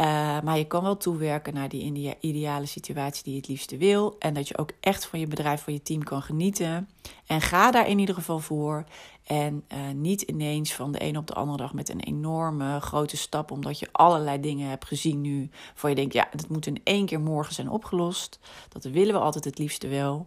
Uh, 0.00 0.40
maar 0.40 0.58
je 0.58 0.66
kan 0.66 0.82
wel 0.82 0.96
toewerken 0.96 1.54
naar 1.54 1.68
die 1.68 2.16
ideale 2.20 2.66
situatie 2.66 3.24
die 3.24 3.32
je 3.32 3.38
het 3.38 3.48
liefste 3.48 3.76
wil. 3.76 4.16
En 4.18 4.34
dat 4.34 4.48
je 4.48 4.58
ook 4.58 4.70
echt 4.80 5.06
van 5.06 5.18
je 5.18 5.26
bedrijf, 5.26 5.62
van 5.62 5.72
je 5.72 5.82
team 5.82 6.02
kan 6.02 6.22
genieten. 6.22 6.88
En 7.26 7.40
ga 7.40 7.70
daar 7.70 7.88
in 7.88 7.98
ieder 7.98 8.14
geval 8.14 8.38
voor. 8.38 8.84
En 9.24 9.64
uh, 9.72 9.78
niet 9.94 10.22
ineens 10.22 10.74
van 10.74 10.92
de 10.92 11.02
een 11.02 11.16
op 11.16 11.26
de 11.26 11.34
andere 11.34 11.58
dag 11.58 11.72
met 11.74 11.88
een 11.88 12.00
enorme 12.00 12.80
grote 12.80 13.16
stap. 13.16 13.50
Omdat 13.50 13.78
je 13.78 13.88
allerlei 13.92 14.40
dingen 14.40 14.68
hebt 14.68 14.84
gezien 14.84 15.20
nu. 15.20 15.50
Voor 15.74 15.88
je 15.88 15.94
denkt, 15.94 16.12
ja, 16.12 16.28
dat 16.30 16.48
moet 16.48 16.66
in 16.66 16.80
één 16.84 17.06
keer 17.06 17.20
morgen 17.20 17.54
zijn 17.54 17.70
opgelost. 17.70 18.38
Dat 18.68 18.84
willen 18.84 19.14
we 19.14 19.20
altijd 19.20 19.44
het 19.44 19.58
liefste 19.58 19.88
wel. 19.88 20.26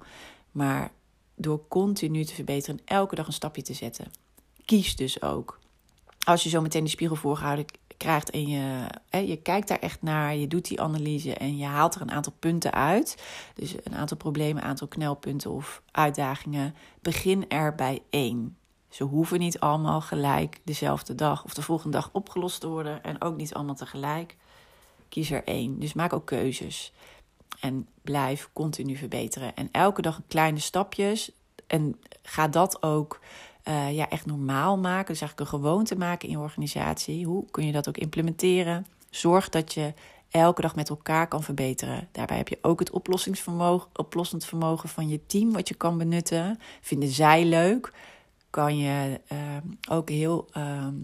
Maar 0.51 0.91
door 1.36 1.67
continu 1.67 2.23
te 2.23 2.34
verbeteren 2.34 2.77
en 2.77 2.95
elke 2.97 3.15
dag 3.15 3.27
een 3.27 3.34
stapje 3.34 3.62
te 3.62 3.73
zetten. 3.73 4.12
Kies 4.65 4.95
dus 4.95 5.21
ook. 5.21 5.60
Als 6.23 6.43
je 6.43 6.49
zo 6.49 6.62
meteen 6.62 6.84
die 6.84 6.91
spiegel 6.91 7.15
voorgehouden 7.15 7.65
krijgt 7.99 8.29
en 8.29 8.47
je, 8.47 8.85
hè, 9.09 9.17
je 9.17 9.38
kijkt 9.38 9.67
daar 9.67 9.79
echt 9.79 10.01
naar, 10.01 10.35
je 10.35 10.47
doet 10.47 10.67
die 10.67 10.81
analyse 10.81 11.33
en 11.33 11.57
je 11.57 11.65
haalt 11.65 11.95
er 11.95 12.01
een 12.01 12.12
aantal 12.12 12.33
punten 12.39 12.73
uit. 12.73 13.23
Dus 13.53 13.75
een 13.83 13.95
aantal 13.95 14.17
problemen, 14.17 14.63
een 14.63 14.69
aantal 14.69 14.88
knelpunten 14.88 15.51
of 15.51 15.81
uitdagingen. 15.91 16.75
Begin 17.01 17.49
er 17.49 17.75
bij 17.75 18.01
één. 18.09 18.57
Ze 18.89 19.03
hoeven 19.03 19.39
niet 19.39 19.59
allemaal 19.59 20.01
gelijk 20.01 20.59
dezelfde 20.63 21.15
dag 21.15 21.43
of 21.43 21.53
de 21.53 21.62
volgende 21.62 21.97
dag 21.97 22.09
opgelost 22.12 22.59
te 22.59 22.67
worden 22.67 23.03
en 23.03 23.21
ook 23.21 23.38
niet 23.38 23.53
allemaal 23.53 23.75
tegelijk. 23.75 24.35
Kies 25.09 25.31
er 25.31 25.43
één. 25.43 25.79
Dus 25.79 25.93
maak 25.93 26.13
ook 26.13 26.25
keuzes. 26.25 26.93
En 27.59 27.88
blijf 28.01 28.49
continu 28.53 28.95
verbeteren. 28.95 29.55
En 29.55 29.69
elke 29.71 30.01
dag 30.01 30.21
kleine 30.27 30.59
stapjes. 30.59 31.31
En 31.67 31.99
ga 32.21 32.47
dat 32.47 32.83
ook 32.83 33.19
uh, 33.69 33.95
ja, 33.95 34.10
echt 34.10 34.25
normaal 34.25 34.77
maken. 34.77 35.08
Dus 35.08 35.21
eigenlijk 35.21 35.39
een 35.51 35.60
gewoonte 35.60 35.95
maken 35.95 36.27
in 36.27 36.34
je 36.34 36.43
organisatie. 36.43 37.25
Hoe 37.25 37.45
kun 37.51 37.65
je 37.65 37.71
dat 37.71 37.88
ook 37.88 37.97
implementeren? 37.97 38.86
Zorg 39.10 39.49
dat 39.49 39.73
je 39.73 39.93
elke 40.29 40.62
dag 40.62 40.75
met 40.75 40.89
elkaar 40.89 41.27
kan 41.27 41.43
verbeteren. 41.43 42.08
Daarbij 42.12 42.38
heb 42.38 42.47
je 42.47 42.58
ook 42.62 42.79
het 42.79 42.91
oplossingsvermogen, 42.91 43.89
oplossend 43.93 44.45
vermogen 44.45 44.89
van 44.89 45.10
je 45.10 45.25
team, 45.25 45.51
wat 45.51 45.67
je 45.67 45.75
kan 45.75 45.97
benutten. 45.97 46.60
Vinden 46.82 47.10
zij 47.10 47.45
leuk? 47.45 47.91
kan 48.49 48.77
je 48.77 49.21
ehm, 49.27 49.67
ook 49.89 50.10
heel 50.10 50.47
ehm, 50.51 50.95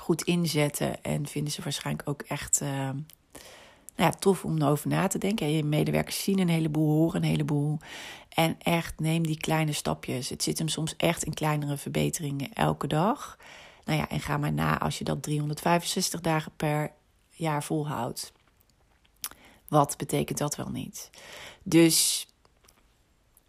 goed 0.00 0.22
inzetten. 0.22 1.02
En 1.02 1.26
vinden 1.26 1.52
ze 1.52 1.62
waarschijnlijk 1.62 2.08
ook 2.08 2.22
echt 2.22 2.60
ehm, 2.60 2.98
nou 3.96 4.10
ja, 4.10 4.18
tof 4.18 4.44
om 4.44 4.62
over 4.62 4.88
na 4.88 5.06
te 5.06 5.18
denken. 5.18 5.50
je 5.50 5.64
medewerkers 5.64 6.22
zien 6.22 6.38
een 6.38 6.48
heleboel, 6.48 6.90
horen 6.90 7.22
een 7.22 7.28
heleboel. 7.28 7.78
En 8.28 8.56
echt 8.58 9.00
neem 9.00 9.26
die 9.26 9.36
kleine 9.36 9.72
stapjes. 9.72 10.28
Het 10.28 10.42
zit 10.42 10.58
hem 10.58 10.68
soms 10.68 10.96
echt 10.96 11.22
in 11.22 11.34
kleinere 11.34 11.76
verbeteringen 11.76 12.52
elke 12.52 12.86
dag. 12.86 13.38
Nou 13.84 13.98
ja, 13.98 14.08
en 14.08 14.20
ga 14.20 14.36
maar 14.36 14.52
na 14.52 14.78
als 14.78 14.98
je 14.98 15.04
dat 15.04 15.22
365 15.22 16.20
dagen 16.20 16.52
per 16.56 16.92
jaar 17.30 17.64
volhoudt. 17.64 18.32
Wat 19.68 19.96
betekent 19.96 20.38
dat 20.38 20.56
wel 20.56 20.68
niet? 20.68 21.10
Dus 21.62 22.26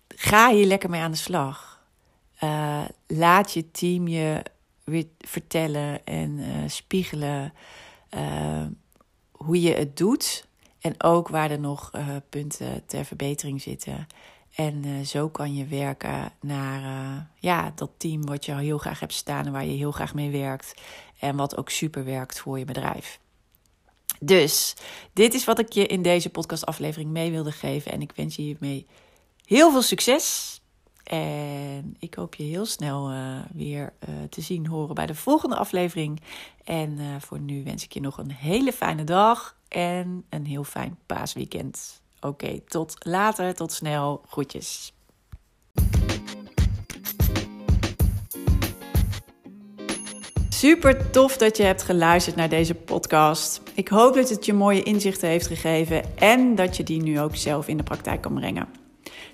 ga 0.07 0.51
hier 0.51 0.65
lekker 0.65 0.89
mee 0.89 1.01
aan 1.01 1.11
de 1.11 1.17
slag. 1.17 1.83
Uh, 2.43 2.85
laat 3.07 3.53
je 3.53 3.71
team 3.71 4.07
je 4.07 4.43
weer 4.83 5.07
vertellen 5.19 6.05
en 6.05 6.37
uh, 6.37 6.47
spiegelen 6.67 7.53
uh, 8.17 8.65
hoe 9.45 9.61
je 9.61 9.73
het 9.73 9.97
doet. 9.97 10.47
En 10.79 11.03
ook 11.03 11.27
waar 11.27 11.51
er 11.51 11.59
nog 11.59 11.91
punten 12.29 12.85
ter 12.85 13.05
verbetering 13.05 13.61
zitten. 13.61 14.07
En 14.55 15.05
zo 15.05 15.29
kan 15.29 15.55
je 15.55 15.65
werken 15.65 16.31
naar 16.41 16.81
ja, 17.39 17.71
dat 17.75 17.91
team 17.97 18.25
wat 18.25 18.45
je 18.45 18.55
heel 18.55 18.77
graag 18.77 18.99
hebt 18.99 19.13
staan 19.13 19.45
en 19.45 19.51
waar 19.51 19.65
je 19.65 19.77
heel 19.77 19.91
graag 19.91 20.13
mee 20.13 20.29
werkt. 20.29 20.73
En 21.19 21.35
wat 21.35 21.57
ook 21.57 21.69
super 21.69 22.05
werkt 22.05 22.39
voor 22.39 22.59
je 22.59 22.65
bedrijf. 22.65 23.19
Dus 24.19 24.75
dit 25.13 25.33
is 25.33 25.45
wat 25.45 25.59
ik 25.59 25.71
je 25.71 25.87
in 25.87 26.01
deze 26.01 26.29
podcastaflevering 26.29 27.09
mee 27.09 27.31
wilde 27.31 27.51
geven. 27.51 27.91
En 27.91 28.01
ik 28.01 28.11
wens 28.15 28.35
je 28.35 28.41
hiermee 28.41 28.87
heel 29.45 29.71
veel 29.71 29.81
succes. 29.81 30.54
En 31.05 31.95
ik 31.99 32.13
hoop 32.13 32.35
je 32.35 32.43
heel 32.43 32.65
snel 32.65 33.11
uh, 33.11 33.37
weer 33.53 33.93
uh, 34.09 34.15
te 34.29 34.41
zien, 34.41 34.67
horen 34.67 34.95
bij 34.95 35.05
de 35.05 35.15
volgende 35.15 35.55
aflevering. 35.55 36.21
En 36.63 36.99
uh, 36.99 37.05
voor 37.19 37.39
nu 37.39 37.63
wens 37.63 37.83
ik 37.83 37.93
je 37.93 38.01
nog 38.01 38.17
een 38.17 38.31
hele 38.31 38.73
fijne 38.73 39.03
dag 39.03 39.57
en 39.67 40.25
een 40.29 40.45
heel 40.45 40.63
fijn 40.63 40.97
paasweekend. 41.05 42.01
Oké, 42.19 42.59
tot 42.59 42.95
later, 42.99 43.53
tot 43.53 43.71
snel. 43.71 44.21
Groetjes. 44.27 44.93
Super 50.49 51.11
tof 51.11 51.37
dat 51.37 51.57
je 51.57 51.63
hebt 51.63 51.83
geluisterd 51.83 52.35
naar 52.35 52.49
deze 52.49 52.75
podcast. 52.75 53.61
Ik 53.73 53.87
hoop 53.87 54.15
dat 54.15 54.29
het 54.29 54.45
je 54.45 54.53
mooie 54.53 54.83
inzichten 54.83 55.29
heeft 55.29 55.47
gegeven 55.47 56.17
en 56.17 56.55
dat 56.55 56.77
je 56.77 56.83
die 56.83 57.01
nu 57.01 57.19
ook 57.19 57.35
zelf 57.35 57.67
in 57.67 57.77
de 57.77 57.83
praktijk 57.83 58.21
kan 58.21 58.33
brengen. 58.33 58.67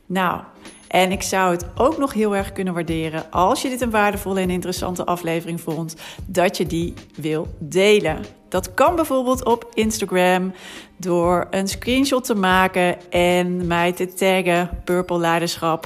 Nou, 0.06 0.44
en 0.92 1.12
ik 1.12 1.22
zou 1.22 1.52
het 1.52 1.66
ook 1.76 1.98
nog 1.98 2.14
heel 2.14 2.36
erg 2.36 2.52
kunnen 2.52 2.74
waarderen 2.74 3.32
als 3.32 3.62
je 3.62 3.70
dit 3.70 3.82
een 3.82 3.90
waardevolle 3.90 4.40
en 4.40 4.50
interessante 4.50 5.06
aflevering 5.06 5.62
vond, 5.62 5.96
dat 6.26 6.58
je 6.58 6.66
die 6.66 6.94
wil 7.16 7.48
delen. 7.60 8.26
Dat 8.50 8.74
kan 8.74 8.96
bijvoorbeeld 8.96 9.46
op 9.46 9.70
Instagram 9.74 10.54
door 10.98 11.48
een 11.50 11.68
screenshot 11.68 12.24
te 12.24 12.36
maken 12.36 13.12
en 13.12 13.68
mij 13.68 13.92
te 13.92 14.14
taggen 14.14 14.70
Purple 14.84 15.18
Leiderschap. 15.18 15.86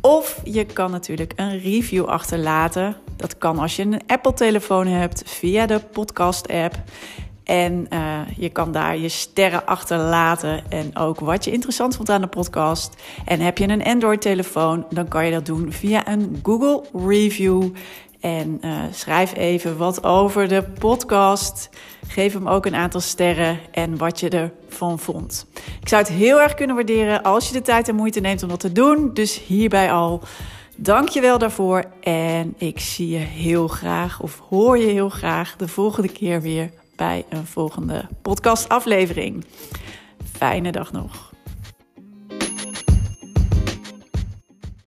Of 0.00 0.40
je 0.44 0.64
kan 0.64 0.90
natuurlijk 0.90 1.32
een 1.36 1.58
review 1.58 2.04
achterlaten. 2.04 2.96
Dat 3.16 3.38
kan 3.38 3.58
als 3.58 3.76
je 3.76 3.82
een 3.82 4.00
Apple-telefoon 4.06 4.86
hebt 4.86 5.22
via 5.26 5.66
de 5.66 5.80
podcast-app. 5.92 6.74
En 7.44 7.86
uh, 7.92 8.20
je 8.36 8.48
kan 8.48 8.72
daar 8.72 8.98
je 8.98 9.08
sterren 9.08 9.66
achterlaten 9.66 10.70
en 10.70 10.96
ook 10.96 11.20
wat 11.20 11.44
je 11.44 11.50
interessant 11.50 11.96
vond 11.96 12.10
aan 12.10 12.20
de 12.20 12.26
podcast. 12.26 12.96
En 13.24 13.40
heb 13.40 13.58
je 13.58 13.68
een 13.68 13.84
Android-telefoon, 13.84 14.86
dan 14.90 15.08
kan 15.08 15.24
je 15.24 15.32
dat 15.32 15.46
doen 15.46 15.72
via 15.72 16.08
een 16.08 16.40
Google 16.42 16.82
Review. 17.06 17.68
En 18.20 18.60
uh, 18.64 18.78
schrijf 18.90 19.36
even 19.36 19.76
wat 19.76 20.04
over 20.04 20.48
de 20.48 20.62
podcast. 20.62 21.68
Geef 22.08 22.32
hem 22.32 22.48
ook 22.48 22.66
een 22.66 22.74
aantal 22.74 23.00
sterren 23.00 23.58
en 23.70 23.96
wat 23.96 24.20
je 24.20 24.28
ervan 24.28 24.98
vond. 24.98 25.46
Ik 25.80 25.88
zou 25.88 26.02
het 26.02 26.12
heel 26.12 26.40
erg 26.40 26.54
kunnen 26.54 26.76
waarderen 26.76 27.22
als 27.22 27.46
je 27.46 27.52
de 27.52 27.62
tijd 27.62 27.88
en 27.88 27.94
moeite 27.94 28.20
neemt 28.20 28.42
om 28.42 28.48
dat 28.48 28.60
te 28.60 28.72
doen. 28.72 29.10
Dus 29.14 29.40
hierbij 29.40 29.92
al. 29.92 30.22
Dank 30.76 31.08
je 31.08 31.20
wel 31.20 31.38
daarvoor. 31.38 31.84
En 32.00 32.54
ik 32.58 32.80
zie 32.80 33.08
je 33.08 33.18
heel 33.18 33.68
graag, 33.68 34.20
of 34.20 34.42
hoor 34.48 34.78
je 34.78 34.86
heel 34.86 35.08
graag, 35.08 35.56
de 35.56 35.68
volgende 35.68 36.08
keer 36.08 36.40
weer 36.40 36.70
bij 36.96 37.24
een 37.28 37.46
volgende 37.46 38.08
podcastaflevering. 38.22 39.44
Fijne 40.24 40.72
dag 40.72 40.92
nog. 40.92 41.31